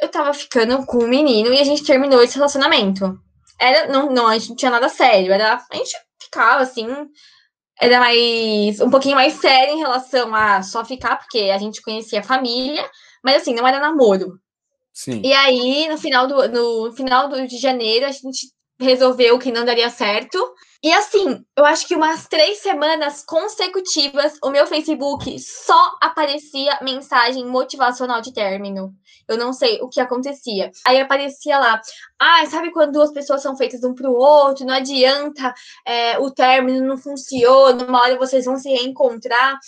eu 0.00 0.08
tava 0.08 0.32
ficando 0.34 0.84
com 0.86 1.04
um 1.04 1.08
menino 1.08 1.52
e 1.52 1.60
a 1.60 1.64
gente 1.64 1.84
terminou 1.84 2.22
esse 2.22 2.36
relacionamento. 2.36 3.18
Era, 3.60 3.88
não, 3.88 4.10
não, 4.10 4.28
a 4.28 4.38
gente 4.38 4.50
não 4.50 4.56
tinha 4.56 4.70
nada 4.70 4.88
sério, 4.88 5.32
era, 5.32 5.54
a 5.70 5.76
gente 5.76 5.96
ficava 6.20 6.62
assim, 6.62 6.86
era 7.80 8.00
mais, 8.00 8.80
um 8.80 8.90
pouquinho 8.90 9.16
mais 9.16 9.34
sério 9.34 9.74
em 9.74 9.78
relação 9.78 10.34
a 10.34 10.62
só 10.62 10.84
ficar, 10.84 11.16
porque 11.16 11.50
a 11.54 11.58
gente 11.58 11.82
conhecia 11.82 12.20
a 12.20 12.24
família, 12.24 12.88
mas 13.22 13.42
assim, 13.42 13.54
não 13.54 13.66
era 13.66 13.80
namoro. 13.80 14.38
Sim. 14.98 15.22
E 15.24 15.32
aí, 15.32 15.88
no 15.88 15.96
final, 15.96 16.26
do, 16.26 16.48
no 16.48 16.92
final 16.92 17.28
do, 17.28 17.46
de 17.46 17.56
janeiro, 17.56 18.04
a 18.04 18.10
gente 18.10 18.48
resolveu 18.80 19.38
que 19.38 19.52
não 19.52 19.64
daria 19.64 19.88
certo. 19.90 20.36
E 20.82 20.92
assim, 20.92 21.44
eu 21.56 21.64
acho 21.64 21.86
que 21.86 21.94
umas 21.94 22.26
três 22.26 22.58
semanas 22.58 23.24
consecutivas, 23.24 24.34
o 24.42 24.50
meu 24.50 24.66
Facebook 24.66 25.38
só 25.38 25.96
aparecia 26.00 26.78
mensagem 26.82 27.46
motivacional 27.46 28.20
de 28.20 28.32
término. 28.32 28.92
Eu 29.28 29.36
não 29.36 29.52
sei 29.52 29.80
o 29.82 29.88
que 29.88 30.00
acontecia. 30.00 30.70
Aí 30.84 31.00
aparecia 31.00 31.58
lá, 31.58 31.80
ah, 32.18 32.46
sabe 32.46 32.72
quando 32.72 32.92
duas 32.92 33.12
pessoas 33.12 33.42
são 33.42 33.56
feitas 33.56 33.84
um 33.84 33.94
pro 33.94 34.12
outro, 34.12 34.64
não 34.64 34.74
adianta, 34.74 35.52
é, 35.84 36.18
o 36.18 36.30
término 36.30 36.86
não 36.86 36.96
funciona, 36.96 37.84
uma 37.84 38.00
hora 38.00 38.18
vocês 38.18 38.44
vão 38.44 38.56
se 38.56 38.68
reencontrar. 38.68 39.58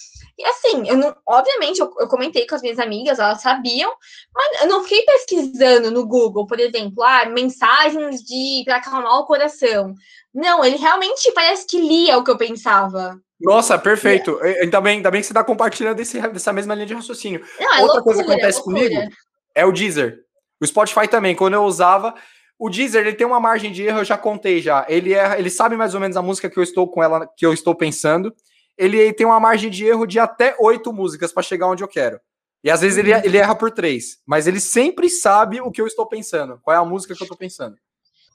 E 0.41 0.45
assim, 0.47 0.89
eu 0.89 0.97
não, 0.97 1.15
obviamente, 1.27 1.81
eu, 1.81 1.93
eu 2.01 2.09
comentei 2.09 2.47
com 2.47 2.55
as 2.55 2.63
minhas 2.63 2.79
amigas, 2.79 3.19
elas 3.19 3.43
sabiam, 3.43 3.93
mas 4.35 4.63
eu 4.63 4.69
não 4.69 4.83
fiquei 4.83 5.03
pesquisando 5.03 5.91
no 5.91 6.07
Google, 6.07 6.47
por 6.47 6.59
exemplo, 6.59 7.03
ah, 7.03 7.27
mensagens 7.27 8.23
de 8.23 8.63
para 8.65 8.77
acalmar 8.77 9.19
o 9.19 9.27
coração. 9.27 9.95
Não, 10.33 10.65
ele 10.65 10.77
realmente 10.77 11.31
parece 11.33 11.67
que 11.67 11.79
lia 11.79 12.17
o 12.17 12.25
que 12.25 12.31
eu 12.31 12.39
pensava. 12.39 13.21
Nossa, 13.39 13.79
perfeito. 13.79 14.39
É. 14.43 14.63
Ainda 14.63 14.81
bem, 14.81 14.97
ainda 14.97 15.11
bem 15.11 15.21
que 15.21 15.27
você 15.27 15.33
está 15.33 15.45
compartilhando 15.45 15.97
desse, 15.97 16.19
dessa 16.29 16.53
mesma 16.53 16.75
linha 16.75 16.87
de 16.87 16.95
raciocínio. 16.95 17.45
Não, 17.59 17.75
é 17.75 17.81
Outra 17.83 17.97
loucura, 17.97 18.03
coisa 18.03 18.25
que 18.25 18.31
acontece 18.31 18.61
é 18.61 18.63
comigo 18.63 19.11
é 19.55 19.65
o 19.67 19.73
Deezer. 19.73 20.21
O 20.61 20.67
Spotify 20.67 21.07
também, 21.09 21.35
quando 21.35 21.55
eu 21.55 21.65
usava, 21.65 22.15
o 22.59 22.69
Deezer 22.69 23.07
ele 23.07 23.17
tem 23.17 23.27
uma 23.27 23.41
margem 23.41 23.73
de 23.73 23.83
erro, 23.83 24.01
eu 24.01 24.05
já 24.05 24.19
contei 24.19 24.61
já. 24.61 24.85
Ele 24.89 25.15
é, 25.15 25.39
ele 25.39 25.51
sabe 25.51 25.77
mais 25.77 25.95
ou 25.95 26.01
menos 26.01 26.17
a 26.17 26.23
música 26.23 26.49
que 26.49 26.59
eu 26.59 26.63
estou 26.63 26.89
com 26.89 27.03
ela, 27.03 27.29
que 27.37 27.45
eu 27.45 27.53
estou 27.53 27.75
pensando. 27.75 28.35
Ele 28.81 29.13
tem 29.13 29.27
uma 29.27 29.39
margem 29.39 29.71
de 29.71 29.85
erro 29.85 30.07
de 30.07 30.19
até 30.19 30.57
oito 30.59 30.93
músicas 30.93 31.33
para 31.33 31.43
chegar 31.43 31.69
onde 31.69 31.85
eu 31.85 31.89
quero. 31.89 32.19
E 32.65 32.71
às 32.71 32.81
vezes 32.81 32.99
ele, 32.99 33.13
ele 33.13 33.37
erra 33.37 33.55
por 33.55 33.71
três, 33.71 34.19
mas 34.27 34.47
ele 34.47 34.61
sempre 34.61 35.09
sabe 35.09 35.61
o 35.61 35.71
que 35.71 35.81
eu 35.81 35.87
estou 35.87 36.07
pensando, 36.07 36.59
qual 36.63 36.75
é 36.75 36.79
a 36.79 36.85
música 36.85 37.15
que 37.15 37.23
eu 37.23 37.25
estou 37.25 37.37
pensando. 37.37 37.77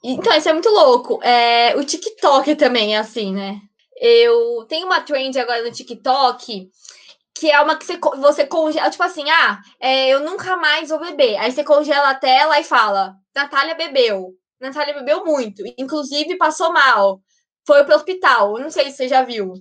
Então, 0.02 0.36
isso 0.36 0.48
é 0.48 0.52
muito 0.52 0.68
louco. 0.68 1.22
É, 1.22 1.76
o 1.76 1.84
TikTok 1.84 2.54
também 2.54 2.94
é 2.94 2.98
assim, 2.98 3.34
né? 3.34 3.60
Eu 4.00 4.64
tenho 4.68 4.86
uma 4.86 5.00
trend 5.00 5.38
agora 5.38 5.64
no 5.64 5.72
TikTok 5.72 6.70
que 7.38 7.50
é 7.50 7.60
uma 7.60 7.76
que 7.76 7.84
você, 7.84 7.98
você 8.18 8.46
congela, 8.46 8.90
tipo 8.90 9.02
assim, 9.02 9.28
ah, 9.28 9.60
é, 9.78 10.08
eu 10.08 10.20
nunca 10.20 10.56
mais 10.56 10.88
vou 10.88 10.98
beber. 10.98 11.36
Aí 11.36 11.52
você 11.52 11.62
congela 11.62 12.10
a 12.10 12.14
tela 12.14 12.58
e 12.58 12.64
fala, 12.64 13.14
Natália 13.34 13.74
bebeu. 13.74 14.32
Natália 14.60 14.94
bebeu 14.94 15.24
muito, 15.24 15.62
inclusive 15.76 16.36
passou 16.36 16.72
mal. 16.72 17.20
Foi 17.66 17.84
pro 17.84 17.94
hospital. 17.94 18.58
Não 18.58 18.70
sei 18.70 18.90
se 18.90 18.96
você 18.96 19.08
já 19.08 19.22
viu. 19.22 19.54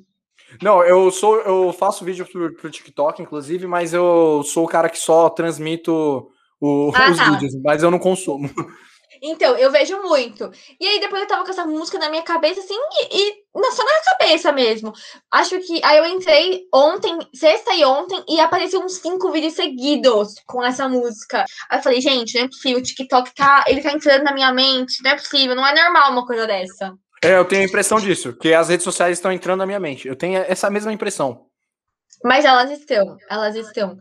Não, 0.62 0.84
eu 0.84 1.12
sou, 1.12 1.38
eu 1.41 1.74
faço 1.74 2.06
vídeo 2.06 2.26
pro, 2.26 2.54
pro 2.56 2.70
TikTok, 2.70 3.22
inclusive, 3.22 3.68
mas 3.68 3.94
eu 3.94 4.44
sou 4.44 4.65
o 4.65 4.70
cara 4.70 4.89
que 4.89 4.98
só 4.98 5.30
transmito 5.30 6.30
o, 6.60 6.91
ah, 6.96 7.12
os 7.12 7.18
tá. 7.18 7.32
vídeos, 7.32 7.54
mas 7.63 7.84
eu 7.84 7.91
não 7.91 8.00
consumo. 8.00 8.50
Então, 9.22 9.58
eu 9.58 9.72
vejo 9.72 10.02
muito. 10.04 10.52
E 10.80 10.86
aí 10.86 11.00
depois 11.00 11.22
eu 11.22 11.28
tava 11.28 11.44
com 11.44 11.50
essa 11.50 11.65
música 11.65 11.98
na 11.98 12.10
minha 12.10 12.22
cabeça, 12.22 12.60
assim, 12.60 12.76
e, 12.76 13.18
e 13.18 13.34
não, 13.56 13.72
só 13.72 13.84
na 13.84 14.18
cabeça 14.18 14.52
mesmo. 14.52 14.94
Acho 15.32 15.60
que. 15.60 15.84
Aí 15.84 15.98
eu 15.98 16.06
entrei 16.06 16.68
ontem, 16.74 17.18
sexta 17.34 17.74
e 17.74 17.84
ontem, 17.84 18.24
e 18.28 18.39
apareceu 18.39 18.82
uns 18.82 18.98
cinco 18.98 19.32
vídeos 19.32 19.54
seguidos 19.54 20.36
com 20.46 20.63
essa 20.63 20.88
música. 20.88 21.46
Aí 21.70 21.80
eu 21.80 21.84
falei, 21.84 22.02
gente, 22.02 22.38
não 22.38 22.46
é 22.46 22.48
possível, 22.48 22.80
o 22.80 22.84
TikTok 22.84 23.34
tá. 23.34 23.63
Ele 23.68 23.82
tá 23.82 23.91
entrando 23.91 24.24
na 24.24 24.34
minha 24.34 24.54
mente, 24.54 25.02
não 25.04 25.12
é 25.12 25.15
possível, 25.15 25.56
não 25.56 25.65
é 25.65 25.74
normal 25.74 26.12
uma 26.12 26.26
coisa 26.26 26.46
dessa. 26.46 26.94
É, 27.23 27.38
eu 27.38 27.45
tenho 27.45 27.62
a 27.62 27.65
impressão 27.65 27.99
disso, 27.99 28.34
que 28.34 28.54
as 28.54 28.69
redes 28.69 28.84
sociais 28.84 29.17
estão 29.17 29.32
entrando 29.32 29.60
na 29.60 29.65
minha 29.65 29.80
mente. 29.80 30.08
Eu 30.08 30.15
tenho 30.15 30.38
essa 30.47 30.69
mesma 30.69 30.93
impressão. 30.93 31.47
Mas 32.23 32.45
elas 32.45 32.71
estão, 32.71 33.17
elas 33.30 33.56
estão. 33.56 33.97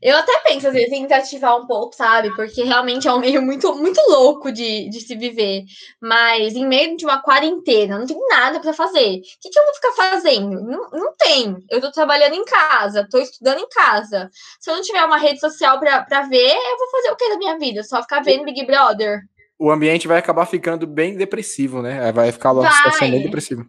Eu 0.00 0.16
até 0.16 0.32
penso, 0.40 0.68
às 0.68 0.72
vezes, 0.72 0.92
em 0.92 1.06
desativar 1.06 1.56
um 1.56 1.66
pouco, 1.66 1.94
sabe? 1.94 2.34
Porque 2.36 2.62
realmente 2.62 3.08
é 3.08 3.12
um 3.12 3.18
meio 3.18 3.42
muito, 3.42 3.74
muito 3.74 4.00
louco 4.08 4.52
de, 4.52 4.88
de 4.88 5.00
se 5.00 5.16
viver. 5.16 5.64
Mas 6.00 6.54
em 6.54 6.66
meio 6.66 6.96
de 6.96 7.04
uma 7.04 7.20
quarentena, 7.20 7.98
não 7.98 8.06
tem 8.06 8.18
nada 8.28 8.60
para 8.60 8.72
fazer. 8.72 9.16
O 9.16 9.20
que, 9.40 9.50
que 9.50 9.58
eu 9.58 9.64
vou 9.64 9.74
ficar 9.74 9.92
fazendo? 9.92 10.60
Não, 10.62 10.88
não 10.90 11.16
tem. 11.16 11.56
Eu 11.68 11.80
tô 11.80 11.90
trabalhando 11.90 12.34
em 12.34 12.44
casa, 12.44 13.08
tô 13.10 13.18
estudando 13.18 13.58
em 13.58 13.68
casa. 13.68 14.30
Se 14.60 14.70
eu 14.70 14.76
não 14.76 14.82
tiver 14.82 15.04
uma 15.04 15.18
rede 15.18 15.40
social 15.40 15.80
para 15.80 16.22
ver, 16.22 16.54
eu 16.54 16.78
vou 16.78 16.90
fazer 16.92 17.10
o 17.10 17.16
que 17.16 17.28
da 17.28 17.38
minha 17.38 17.58
vida? 17.58 17.82
Só 17.82 18.00
ficar 18.00 18.22
vendo 18.22 18.44
Big 18.44 18.64
Brother? 18.66 19.20
O 19.58 19.70
ambiente 19.70 20.06
vai 20.06 20.18
acabar 20.18 20.46
ficando 20.46 20.86
bem 20.86 21.16
depressivo, 21.16 21.82
né? 21.82 22.12
Vai 22.12 22.30
ficar 22.30 22.52
uma 22.52 22.62
vai. 22.62 22.72
situação 22.72 23.10
bem 23.10 23.22
depressiva. 23.22 23.66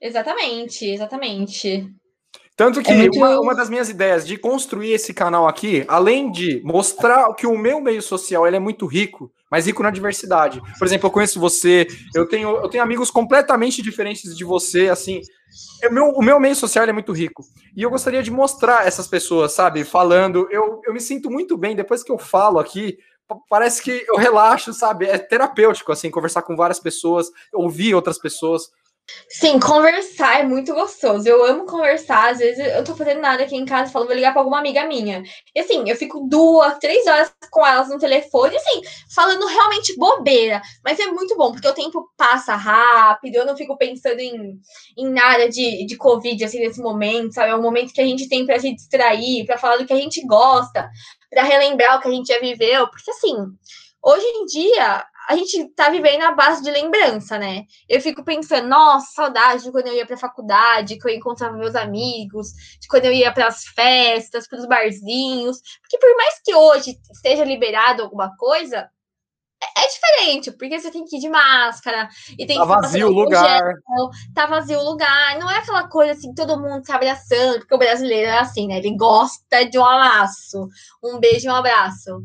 Exatamente, 0.00 0.84
exatamente. 0.84 1.88
Tanto 2.58 2.82
que 2.82 2.90
é 2.90 2.96
muito... 2.96 3.16
uma, 3.16 3.40
uma, 3.40 3.54
das 3.54 3.70
minhas 3.70 3.88
ideias 3.88 4.26
de 4.26 4.36
construir 4.36 4.90
esse 4.90 5.14
canal 5.14 5.46
aqui, 5.46 5.84
além 5.86 6.28
de 6.28 6.60
mostrar 6.64 7.32
que 7.34 7.46
o 7.46 7.56
meu 7.56 7.80
meio 7.80 8.02
social 8.02 8.44
ele 8.48 8.56
é 8.56 8.58
muito 8.58 8.84
rico, 8.84 9.30
mas 9.48 9.66
rico 9.66 9.80
na 9.80 9.92
diversidade. 9.92 10.60
Por 10.76 10.84
exemplo, 10.84 11.06
eu 11.06 11.12
conheço 11.12 11.38
você, 11.38 11.86
eu 12.12 12.28
tenho, 12.28 12.56
eu 12.56 12.68
tenho 12.68 12.82
amigos 12.82 13.12
completamente 13.12 13.80
diferentes 13.80 14.36
de 14.36 14.44
você, 14.44 14.88
assim. 14.88 15.20
O 15.88 15.92
meu, 15.92 16.04
o 16.10 16.20
meu 16.20 16.40
meio 16.40 16.56
social 16.56 16.84
é 16.84 16.92
muito 16.92 17.12
rico. 17.12 17.44
E 17.76 17.82
eu 17.82 17.90
gostaria 17.90 18.24
de 18.24 18.30
mostrar 18.30 18.88
essas 18.88 19.06
pessoas, 19.06 19.52
sabe? 19.52 19.84
Falando. 19.84 20.48
Eu, 20.50 20.80
eu 20.84 20.92
me 20.92 21.00
sinto 21.00 21.30
muito 21.30 21.56
bem 21.56 21.76
depois 21.76 22.02
que 22.02 22.10
eu 22.10 22.18
falo 22.18 22.58
aqui. 22.58 22.98
Parece 23.48 23.82
que 23.82 24.04
eu 24.08 24.16
relaxo, 24.16 24.72
sabe? 24.72 25.06
É 25.06 25.18
terapêutico, 25.18 25.92
assim, 25.92 26.10
conversar 26.10 26.42
com 26.42 26.56
várias 26.56 26.80
pessoas, 26.80 27.30
ouvir 27.52 27.94
outras 27.94 28.18
pessoas. 28.18 28.70
Sim, 29.28 29.58
conversar 29.58 30.40
é 30.40 30.42
muito 30.42 30.74
gostoso. 30.74 31.26
Eu 31.26 31.44
amo 31.44 31.66
conversar. 31.66 32.30
Às 32.30 32.38
vezes 32.38 32.58
eu 32.58 32.84
tô 32.84 32.94
fazendo 32.94 33.20
nada 33.20 33.42
aqui 33.42 33.56
em 33.56 33.64
casa 33.64 33.90
falo, 33.90 34.06
vou 34.06 34.14
ligar 34.14 34.32
pra 34.32 34.40
alguma 34.40 34.58
amiga 34.58 34.86
minha. 34.86 35.22
E 35.54 35.60
assim, 35.60 35.88
eu 35.88 35.96
fico 35.96 36.26
duas, 36.28 36.78
três 36.78 37.06
horas 37.06 37.32
com 37.50 37.66
elas 37.66 37.88
no 37.88 37.98
telefone, 37.98 38.56
assim, 38.56 38.82
falando 39.14 39.46
realmente 39.46 39.96
bobeira. 39.96 40.60
Mas 40.84 40.98
é 40.98 41.06
muito 41.06 41.36
bom, 41.36 41.52
porque 41.52 41.68
o 41.68 41.74
tempo 41.74 42.10
passa 42.16 42.54
rápido, 42.54 43.36
eu 43.36 43.46
não 43.46 43.56
fico 43.56 43.76
pensando 43.76 44.20
em, 44.20 44.58
em 44.96 45.08
nada 45.10 45.48
de, 45.48 45.86
de 45.86 45.96
Covid, 45.96 46.42
assim, 46.44 46.60
nesse 46.60 46.80
momento, 46.80 47.34
sabe? 47.34 47.50
É 47.50 47.56
um 47.56 47.62
momento 47.62 47.92
que 47.92 48.00
a 48.00 48.06
gente 48.06 48.28
tem 48.28 48.44
pra 48.46 48.58
se 48.58 48.74
distrair, 48.74 49.44
pra 49.46 49.58
falar 49.58 49.78
do 49.78 49.86
que 49.86 49.92
a 49.92 49.98
gente 49.98 50.24
gosta, 50.26 50.88
pra 51.30 51.42
relembrar 51.42 51.98
o 51.98 52.00
que 52.00 52.08
a 52.08 52.10
gente 52.10 52.32
já 52.32 52.38
viveu. 52.38 52.88
Porque 52.88 53.10
assim, 53.10 53.34
hoje 54.02 54.26
em 54.26 54.44
dia, 54.46 55.06
a 55.28 55.36
gente 55.36 55.68
tá 55.74 55.90
vivendo 55.90 56.22
a 56.22 56.32
base 56.32 56.62
de 56.62 56.70
lembrança, 56.70 57.38
né? 57.38 57.64
Eu 57.86 58.00
fico 58.00 58.24
pensando, 58.24 58.66
nossa, 58.66 59.12
saudade 59.12 59.64
de 59.64 59.70
quando 59.70 59.88
eu 59.88 59.94
ia 59.94 60.06
pra 60.06 60.16
faculdade, 60.16 60.98
que 60.98 61.06
eu 61.06 61.14
encontrava 61.14 61.56
meus 61.56 61.74
amigos, 61.74 62.48
de 62.80 62.88
quando 62.88 63.04
eu 63.04 63.12
ia 63.12 63.30
para 63.30 63.46
as 63.46 63.64
festas, 63.64 64.48
para 64.48 64.58
os 64.58 64.66
barzinhos. 64.66 65.58
Porque 65.82 65.98
por 65.98 66.16
mais 66.16 66.40
que 66.42 66.54
hoje 66.54 66.98
esteja 67.12 67.44
liberado 67.44 68.02
alguma 68.02 68.34
coisa, 68.38 68.88
é, 69.62 69.84
é 69.84 69.88
diferente, 69.88 70.52
porque 70.52 70.78
você 70.78 70.90
tem 70.90 71.04
que 71.04 71.16
ir 71.16 71.20
de 71.20 71.28
máscara 71.28 72.08
e 72.38 72.46
tem 72.46 72.56
tá 72.56 72.62
que 72.62 72.68
vazio 72.68 73.08
o 73.08 73.12
lugar. 73.12 73.60
Gel, 73.60 74.10
tá 74.34 74.46
vazio 74.46 74.78
o 74.78 74.84
lugar. 74.84 75.38
Não 75.38 75.50
é 75.50 75.58
aquela 75.58 75.88
coisa 75.88 76.12
assim, 76.12 76.32
todo 76.32 76.60
mundo 76.60 76.84
se 76.84 76.92
abraçando, 76.92 77.58
porque 77.58 77.74
o 77.74 77.78
brasileiro 77.78 78.28
é 78.28 78.38
assim, 78.38 78.68
né? 78.68 78.78
Ele 78.78 78.96
gosta 78.96 79.64
de 79.68 79.78
um 79.78 79.84
abraço, 79.84 80.68
um 81.02 81.18
beijo 81.18 81.48
e 81.48 81.50
um 81.50 81.54
abraço. 81.54 82.22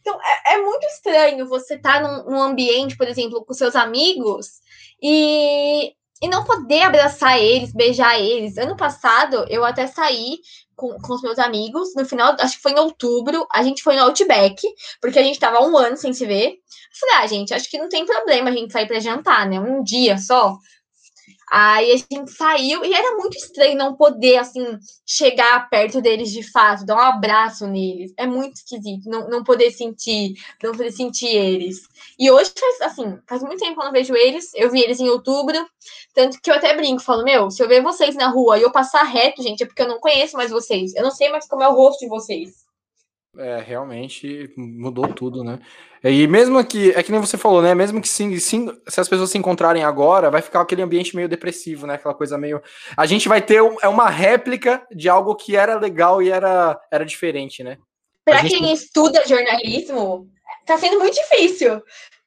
Então, 0.00 0.16
é, 0.22 0.54
é 0.54 0.62
muito 0.62 0.84
estranho 0.86 1.48
você 1.48 1.74
estar 1.74 2.00
tá 2.00 2.00
num, 2.00 2.30
num, 2.30 2.42
ambiente, 2.42 2.96
por 2.96 3.08
exemplo, 3.08 3.44
com 3.44 3.52
seus 3.52 3.74
amigos 3.74 4.60
e, 5.02 5.92
e 6.22 6.28
não 6.28 6.44
poder 6.44 6.82
abraçar 6.82 7.38
eles, 7.38 7.72
beijar 7.72 8.18
eles. 8.20 8.56
Ano 8.56 8.76
passado, 8.76 9.44
eu 9.48 9.64
até 9.64 9.86
saí 9.86 10.38
com, 10.74 10.96
com 10.98 11.14
os 11.14 11.22
meus 11.22 11.38
amigos, 11.38 11.94
no 11.94 12.04
final, 12.04 12.36
acho 12.38 12.56
que 12.56 12.62
foi 12.62 12.72
em 12.72 12.78
outubro, 12.78 13.46
a 13.52 13.62
gente 13.62 13.82
foi 13.82 13.96
no 13.96 14.02
Outback, 14.02 14.62
porque 15.00 15.18
a 15.18 15.22
gente 15.22 15.38
tava 15.38 15.66
um 15.66 15.76
ano 15.76 15.96
sem 15.96 16.12
se 16.12 16.26
ver. 16.26 16.48
Eu 16.50 17.00
falei, 17.00 17.14
ah, 17.16 17.26
gente, 17.26 17.54
acho 17.54 17.70
que 17.70 17.78
não 17.78 17.88
tem 17.88 18.04
problema 18.04 18.50
a 18.50 18.52
gente 18.52 18.72
sair 18.72 18.86
para 18.86 19.00
jantar, 19.00 19.48
né? 19.48 19.58
Um 19.58 19.82
dia 19.82 20.18
só. 20.18 20.56
Aí 21.48 21.92
a 21.92 21.96
gente 21.96 22.32
saiu 22.32 22.84
e 22.84 22.92
era 22.92 23.16
muito 23.16 23.36
estranho 23.36 23.76
não 23.76 23.94
poder, 23.94 24.36
assim, 24.36 24.64
chegar 25.06 25.68
perto 25.70 26.00
deles 26.02 26.32
de 26.32 26.42
fato, 26.42 26.84
dar 26.84 26.96
um 26.96 27.00
abraço 27.00 27.68
neles. 27.68 28.12
É 28.16 28.26
muito 28.26 28.56
esquisito 28.56 29.08
não, 29.08 29.28
não 29.28 29.44
poder 29.44 29.70
sentir, 29.70 30.34
não 30.62 30.72
poder 30.72 30.90
sentir 30.90 31.28
eles. 31.28 31.82
E 32.18 32.30
hoje 32.30 32.52
faz, 32.58 32.80
assim, 32.80 33.18
faz 33.28 33.42
muito 33.42 33.60
tempo 33.60 33.74
que 33.74 33.80
eu 33.80 33.84
não 33.84 33.92
vejo 33.92 34.14
eles. 34.16 34.52
Eu 34.54 34.70
vi 34.70 34.80
eles 34.80 34.98
em 34.98 35.08
outubro, 35.08 35.56
tanto 36.12 36.40
que 36.40 36.50
eu 36.50 36.54
até 36.54 36.74
brinco, 36.74 37.00
falo, 37.02 37.22
meu, 37.22 37.48
se 37.50 37.62
eu 37.62 37.68
ver 37.68 37.82
vocês 37.82 38.16
na 38.16 38.28
rua 38.28 38.58
e 38.58 38.62
eu 38.62 38.72
passar 38.72 39.04
reto, 39.04 39.40
gente, 39.40 39.62
é 39.62 39.66
porque 39.66 39.82
eu 39.82 39.88
não 39.88 40.00
conheço 40.00 40.36
mais 40.36 40.50
vocês. 40.50 40.94
Eu 40.96 41.04
não 41.04 41.12
sei 41.12 41.28
mais 41.30 41.46
como 41.46 41.62
é 41.62 41.68
o 41.68 41.74
rosto 41.74 42.00
de 42.00 42.08
vocês. 42.08 42.66
É, 43.38 43.60
realmente 43.60 44.50
mudou 44.56 45.12
tudo, 45.12 45.44
né? 45.44 45.60
E 46.10 46.26
mesmo 46.26 46.62
que, 46.64 46.90
é 46.90 47.02
que 47.02 47.10
nem 47.10 47.20
você 47.20 47.36
falou, 47.36 47.62
né? 47.62 47.74
Mesmo 47.74 48.00
que 48.00 48.08
sim, 48.08 48.38
sim, 48.38 48.68
se 48.86 49.00
as 49.00 49.08
pessoas 49.08 49.30
se 49.30 49.38
encontrarem 49.38 49.82
agora, 49.82 50.30
vai 50.30 50.42
ficar 50.42 50.60
aquele 50.60 50.82
ambiente 50.82 51.16
meio 51.16 51.28
depressivo, 51.28 51.86
né? 51.86 51.94
Aquela 51.94 52.14
coisa 52.14 52.38
meio. 52.38 52.62
A 52.96 53.06
gente 53.06 53.28
vai 53.28 53.40
ter 53.42 53.62
um, 53.62 53.76
é 53.82 53.88
uma 53.88 54.08
réplica 54.08 54.86
de 54.94 55.08
algo 55.08 55.34
que 55.34 55.56
era 55.56 55.78
legal 55.78 56.22
e 56.22 56.30
era, 56.30 56.78
era 56.90 57.04
diferente, 57.04 57.64
né? 57.64 57.78
Para 58.24 58.42
gente... 58.42 58.58
quem 58.58 58.72
estuda 58.72 59.26
jornalismo, 59.26 60.28
tá 60.64 60.76
sendo 60.78 60.98
muito 60.98 61.14
difícil. 61.14 61.82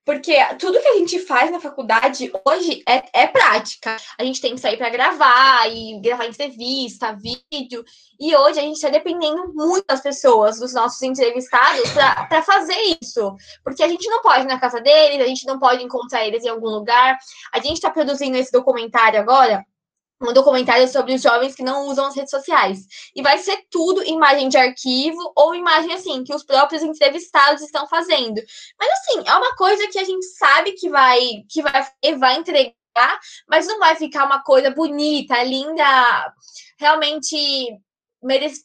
Porque 0.06 0.36
tudo 0.58 0.80
que 0.82 0.88
a 0.88 0.98
gente 0.98 1.20
faz 1.20 1.52
na 1.52 1.60
faculdade 1.60 2.32
hoje 2.46 2.84
é, 2.88 3.24
é 3.24 3.28
prática. 3.28 3.96
A 4.18 4.24
gente 4.24 4.42
tem 4.42 4.56
que 4.56 4.62
sair 4.62 4.78
para 4.78 4.90
gravar 4.90 5.70
e 5.72 6.00
gravar 6.02 6.26
entrevista, 6.26 7.14
vídeo. 7.16 7.84
E 8.20 8.36
hoje 8.36 8.60
a 8.60 8.64
gente 8.64 8.76
está 8.76 8.90
dependendo 8.90 9.54
muito 9.54 9.86
das 9.88 10.02
pessoas, 10.02 10.60
dos 10.60 10.74
nossos 10.74 11.02
entrevistados, 11.04 11.92
para 11.92 12.42
fazer 12.42 12.98
isso. 13.02 13.36
Porque 13.64 13.84
a 13.84 13.88
gente 13.88 14.10
não 14.10 14.22
pode 14.22 14.46
ir 14.46 14.48
na 14.48 14.60
casa 14.60 14.82
deles, 14.82 15.22
a 15.22 15.28
gente 15.28 15.46
não 15.46 15.60
pode 15.60 15.84
encontrar 15.84 16.26
eles 16.26 16.44
em 16.44 16.50
algum 16.50 16.70
lugar. 16.70 17.18
A 17.54 17.60
gente 17.60 17.74
está 17.74 17.92
produzindo 17.92 18.38
esse 18.38 18.52
documentário 18.52 19.20
agora 19.20 19.64
um 20.22 20.34
documentário 20.34 20.88
sobre 20.88 21.14
os 21.14 21.22
jovens 21.22 21.56
que 21.56 21.64
não 21.64 21.88
usam 21.88 22.06
as 22.06 22.16
redes 22.16 22.32
sociais. 22.32 22.86
E 23.16 23.22
vai 23.22 23.38
ser 23.38 23.64
tudo 23.72 24.04
imagem 24.04 24.50
de 24.50 24.58
arquivo 24.58 25.32
ou 25.36 25.56
imagem 25.56 25.94
assim, 25.94 26.24
que 26.24 26.34
os 26.34 26.44
próprios 26.44 26.84
entrevistados 26.84 27.62
estão 27.62 27.88
fazendo. 27.88 28.42
Mas 28.80 28.90
assim, 28.92 29.24
é 29.26 29.36
uma 29.36 29.56
coisa 29.56 29.88
que 29.88 30.00
a 30.00 30.04
gente 30.04 30.26
sabe 30.26 30.74
que 30.74 30.90
vai 30.90 31.20
que 31.50 31.62
vai, 31.62 31.88
vai 32.18 32.36
entregar, 32.36 32.74
mas 33.48 33.68
não 33.68 33.80
vai 33.80 33.96
ficar 33.96 34.26
uma 34.26 34.44
coisa 34.44 34.70
bonita, 34.72 35.42
linda, 35.44 36.34
realmente 36.78 37.80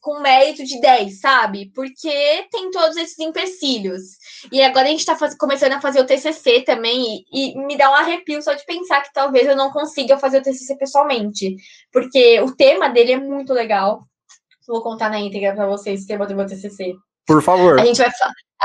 com 0.01 0.21
mérito 0.21 0.65
de 0.65 0.81
10, 0.81 1.21
sabe? 1.21 1.71
Porque 1.75 2.47
tem 2.51 2.71
todos 2.71 2.97
esses 2.97 3.19
empecilhos. 3.19 4.03
E 4.51 4.63
agora 4.63 4.87
a 4.87 4.91
gente 4.91 5.07
tá 5.07 5.17
faz... 5.17 5.37
começando 5.37 5.73
a 5.73 5.81
fazer 5.81 6.01
o 6.01 6.07
TCC 6.07 6.63
também, 6.63 7.25
e, 7.33 7.53
e, 7.53 7.67
me 7.67 7.77
dá 7.77 7.91
um 7.91 7.95
arrepio 7.95 8.43
só 8.43 8.55
de 8.55 8.65
pensar 8.65 9.03
que 9.03 9.13
talvez 9.13 9.47
eu 9.47 9.57
não 9.57 9.71
consiga 9.71 10.19
fazer 10.19 10.39
o 10.39 10.43
TCC 10.43 10.77
pessoalmente. 10.77 11.57
Porque 11.93 12.41
o 12.41 12.55
tema 12.55 12.89
dele 12.89 13.13
é 13.13 13.21
muito 13.21 13.53
legal. 13.53 14.05
Vou 14.67 14.83
contar 14.83 15.11
na 15.11 15.21
íntegra 15.21 15.55
para 15.55 15.67
vocês 15.67 16.05
o 16.05 16.07
tema 16.07 16.27
do 16.27 16.35
meu 16.35 16.47
TCC. 16.47 16.95
Por 17.27 17.43
favor. 17.43 17.79
A 17.79 17.85
gente 17.85 17.99
vai, 17.99 18.11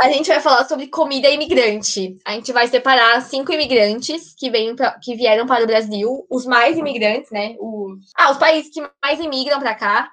a 0.01 0.09
gente 0.09 0.27
vai 0.27 0.39
falar 0.39 0.65
sobre 0.65 0.87
comida 0.87 1.29
imigrante. 1.29 2.17
A 2.25 2.33
gente 2.33 2.51
vai 2.51 2.67
separar 2.67 3.21
cinco 3.21 3.51
imigrantes 3.51 4.33
que, 4.37 4.49
vêm 4.49 4.75
pra, 4.75 4.97
que 4.99 5.15
vieram 5.15 5.45
para 5.45 5.63
o 5.63 5.67
Brasil, 5.67 6.25
os 6.29 6.45
mais 6.45 6.77
imigrantes, 6.77 7.31
né? 7.31 7.55
Os, 7.59 8.11
ah, 8.17 8.31
os 8.31 8.37
países 8.37 8.71
que 8.73 8.81
mais 9.03 9.19
imigram 9.19 9.59
para 9.59 9.75
cá. 9.75 10.09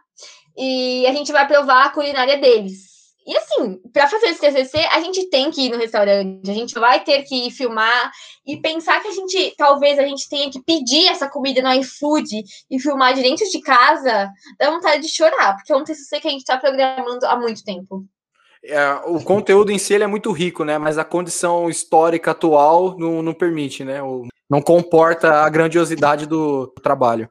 E 0.57 1.07
a 1.07 1.13
gente 1.13 1.33
vai 1.33 1.47
provar 1.47 1.87
a 1.87 1.91
culinária 1.91 2.39
deles. 2.39 2.97
E 3.27 3.37
assim, 3.37 3.81
para 3.93 4.07
fazer 4.07 4.27
esse 4.27 4.41
TCC, 4.41 4.79
a 4.93 5.01
gente 5.01 5.29
tem 5.29 5.51
que 5.51 5.63
ir 5.63 5.71
no 5.71 5.79
restaurante, 5.79 6.49
a 6.49 6.55
gente 6.55 6.75
vai 6.75 7.03
ter 7.03 7.25
que 7.25 7.51
filmar 7.51 8.13
e 8.47 8.57
pensar 8.57 9.01
que 9.01 9.09
a 9.09 9.11
gente, 9.11 9.53
talvez 9.59 9.99
a 9.99 10.07
gente 10.07 10.29
tenha 10.29 10.49
que 10.49 10.63
pedir 10.63 11.09
essa 11.09 11.29
comida 11.29 11.61
no 11.61 11.73
iFood 11.81 12.45
e 12.71 12.81
filmar 12.81 13.15
de 13.15 13.23
dentro 13.23 13.45
de 13.51 13.61
casa, 13.61 14.31
dá 14.61 14.71
vontade 14.71 15.03
de 15.03 15.09
chorar, 15.09 15.57
porque 15.57 15.73
é 15.73 15.77
um 15.77 15.83
TCC 15.83 16.21
que 16.21 16.29
a 16.29 16.31
gente 16.31 16.43
está 16.43 16.57
programando 16.57 17.27
há 17.27 17.37
muito 17.37 17.65
tempo. 17.65 18.05
É, 18.63 18.93
o 19.07 19.21
conteúdo 19.21 19.73
em 19.73 19.79
si 19.79 19.95
é 19.95 20.07
muito 20.07 20.31
rico, 20.31 20.65
né? 20.65 20.79
Mas 20.79 20.97
a 20.97 21.05
condição 21.05 21.69
histórica 21.69 22.31
atual 22.31 22.97
não, 22.97 23.23
não 23.23 23.35
permite, 23.35 23.85
né? 23.85 23.99
Não 24.49 24.63
comporta 24.63 25.43
a 25.43 25.49
grandiosidade 25.49 26.27
do 26.27 26.69
trabalho. 26.83 27.29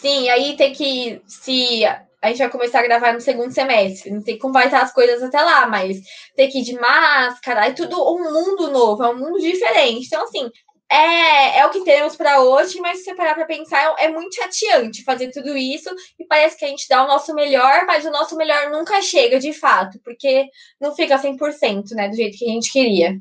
Sim, 0.00 0.28
aí 0.30 0.56
tem 0.56 0.72
que 0.72 1.22
se 1.26 1.82
a 2.24 2.28
gente 2.28 2.38
vai 2.38 2.50
começar 2.50 2.80
a 2.80 2.82
gravar 2.82 3.12
no 3.12 3.20
segundo 3.20 3.52
semestre. 3.52 4.10
Não 4.10 4.22
sei 4.22 4.38
como 4.38 4.54
vai 4.54 4.64
estar 4.64 4.80
as 4.80 4.92
coisas 4.92 5.22
até 5.22 5.40
lá, 5.42 5.66
mas 5.66 5.98
ter 6.34 6.48
que 6.48 6.60
ir 6.60 6.64
de 6.64 6.74
máscara, 6.74 7.66
é 7.66 7.72
tudo 7.72 7.96
um 8.00 8.32
mundo 8.32 8.70
novo, 8.70 9.04
é 9.04 9.10
um 9.10 9.18
mundo 9.18 9.38
diferente. 9.38 10.06
Então, 10.06 10.24
assim, 10.24 10.50
é, 10.90 11.58
é 11.58 11.66
o 11.66 11.70
que 11.70 11.84
temos 11.84 12.16
para 12.16 12.40
hoje, 12.40 12.80
mas 12.80 12.98
se 12.98 13.04
você 13.04 13.14
parar 13.14 13.34
para 13.34 13.44
pensar, 13.44 13.94
é 13.98 14.08
muito 14.08 14.36
chateante 14.36 15.04
fazer 15.04 15.30
tudo 15.32 15.54
isso 15.54 15.90
e 16.18 16.24
parece 16.24 16.58
que 16.58 16.64
a 16.64 16.68
gente 16.68 16.88
dá 16.88 17.04
o 17.04 17.08
nosso 17.08 17.34
melhor, 17.34 17.84
mas 17.86 18.06
o 18.06 18.10
nosso 18.10 18.36
melhor 18.36 18.70
nunca 18.70 19.02
chega 19.02 19.38
de 19.38 19.52
fato, 19.52 19.98
porque 20.02 20.46
não 20.80 20.94
fica 20.94 21.18
100%, 21.18 21.90
né, 21.92 22.08
do 22.08 22.16
jeito 22.16 22.38
que 22.38 22.48
a 22.48 22.52
gente 22.52 22.72
queria. 22.72 23.18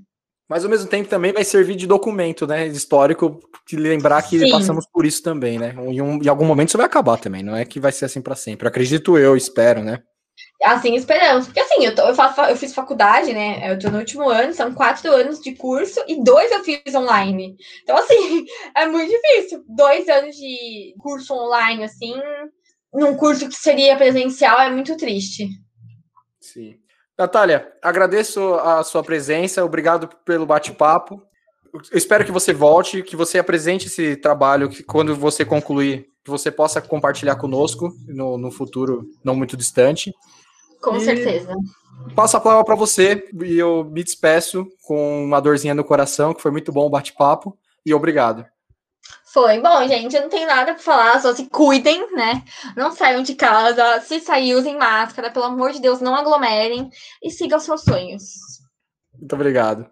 Mas 0.53 0.63
ao 0.63 0.69
mesmo 0.69 0.87
tempo 0.87 1.09
também 1.09 1.33
vai 1.33 1.43
servir 1.43 1.73
de 1.73 1.87
documento, 1.87 2.45
né? 2.45 2.67
Histórico, 2.67 3.39
de 3.67 3.75
lembrar 3.75 4.21
que 4.21 4.37
Sim. 4.37 4.51
passamos 4.51 4.85
por 4.85 5.03
isso 5.03 5.23
também, 5.23 5.57
né? 5.57 5.73
Em, 5.87 5.99
um, 5.99 6.21
em 6.21 6.27
algum 6.27 6.45
momento 6.45 6.67
isso 6.67 6.77
vai 6.77 6.85
acabar 6.85 7.17
também, 7.17 7.41
não 7.41 7.55
é 7.55 7.65
que 7.65 7.79
vai 7.79 7.91
ser 7.91 8.05
assim 8.05 8.21
para 8.21 8.35
sempre. 8.35 8.67
Acredito 8.67 9.17
eu, 9.17 9.35
espero, 9.35 9.81
né? 9.81 10.03
Assim 10.63 10.93
esperamos. 10.93 11.47
Porque 11.47 11.59
assim, 11.59 11.83
eu, 11.83 11.95
tô, 11.95 12.03
eu, 12.03 12.13
faço, 12.13 12.39
eu 12.41 12.55
fiz 12.55 12.71
faculdade, 12.71 13.33
né? 13.33 13.71
Eu 13.71 13.79
tô 13.79 13.89
no 13.89 13.97
último 13.97 14.29
ano, 14.29 14.53
são 14.53 14.71
quatro 14.75 15.11
anos 15.11 15.39
de 15.39 15.55
curso 15.55 15.99
e 16.07 16.23
dois 16.23 16.51
eu 16.51 16.63
fiz 16.63 16.93
online. 16.93 17.55
Então, 17.81 17.97
assim, 17.97 18.45
é 18.77 18.85
muito 18.85 19.09
difícil. 19.09 19.63
Dois 19.67 20.07
anos 20.07 20.35
de 20.35 20.93
curso 20.99 21.33
online, 21.33 21.83
assim, 21.83 22.13
num 22.93 23.17
curso 23.17 23.49
que 23.49 23.55
seria 23.55 23.97
presencial, 23.97 24.61
é 24.61 24.69
muito 24.69 24.95
triste. 24.97 25.47
Sim. 26.39 26.75
Natália, 27.23 27.71
agradeço 27.81 28.53
a 28.55 28.83
sua 28.83 29.01
presença, 29.01 29.63
obrigado 29.63 30.09
pelo 30.25 30.45
bate-papo. 30.45 31.21
Espero 31.93 32.25
que 32.25 32.31
você 32.33 32.53
volte, 32.53 33.01
que 33.01 33.15
você 33.15 33.39
apresente 33.39 33.87
esse 33.87 34.17
trabalho, 34.17 34.67
que 34.67 34.83
quando 34.83 35.15
você 35.15 35.45
concluir, 35.45 36.05
que 36.21 36.29
você 36.29 36.51
possa 36.51 36.81
compartilhar 36.81 37.37
conosco 37.37 37.93
no, 38.07 38.37
no 38.37 38.51
futuro 38.51 39.09
não 39.23 39.35
muito 39.35 39.55
distante. 39.55 40.13
Com 40.81 40.97
e 40.97 40.99
certeza. 40.99 41.55
Passo 42.13 42.35
a 42.35 42.41
palavra 42.41 42.65
para 42.65 42.75
você 42.75 43.25
e 43.41 43.57
eu 43.57 43.85
me 43.85 44.03
despeço 44.03 44.67
com 44.83 45.23
uma 45.23 45.39
dorzinha 45.39 45.73
no 45.73 45.83
coração, 45.85 46.33
que 46.33 46.41
foi 46.41 46.51
muito 46.51 46.73
bom 46.73 46.85
o 46.85 46.89
bate-papo, 46.89 47.57
e 47.85 47.93
obrigado. 47.93 48.45
Foi. 49.33 49.59
Bom, 49.59 49.87
gente, 49.87 50.15
eu 50.15 50.21
não 50.21 50.29
tenho 50.29 50.45
nada 50.45 50.75
para 50.75 50.83
falar, 50.83 51.19
só 51.19 51.33
se 51.33 51.49
cuidem, 51.49 52.13
né? 52.15 52.43
Não 52.77 52.91
saiam 52.91 53.23
de 53.23 53.33
casa. 53.33 53.99
Se 54.01 54.19
sair, 54.19 54.53
usem 54.53 54.77
máscara. 54.77 55.31
Pelo 55.31 55.45
amor 55.45 55.71
de 55.71 55.81
Deus, 55.81 55.99
não 55.99 56.13
aglomerem 56.13 56.87
e 57.21 57.31
sigam 57.31 57.59
seus 57.59 57.81
sonhos. 57.81 58.23
Muito 59.17 59.33
obrigado. 59.33 59.89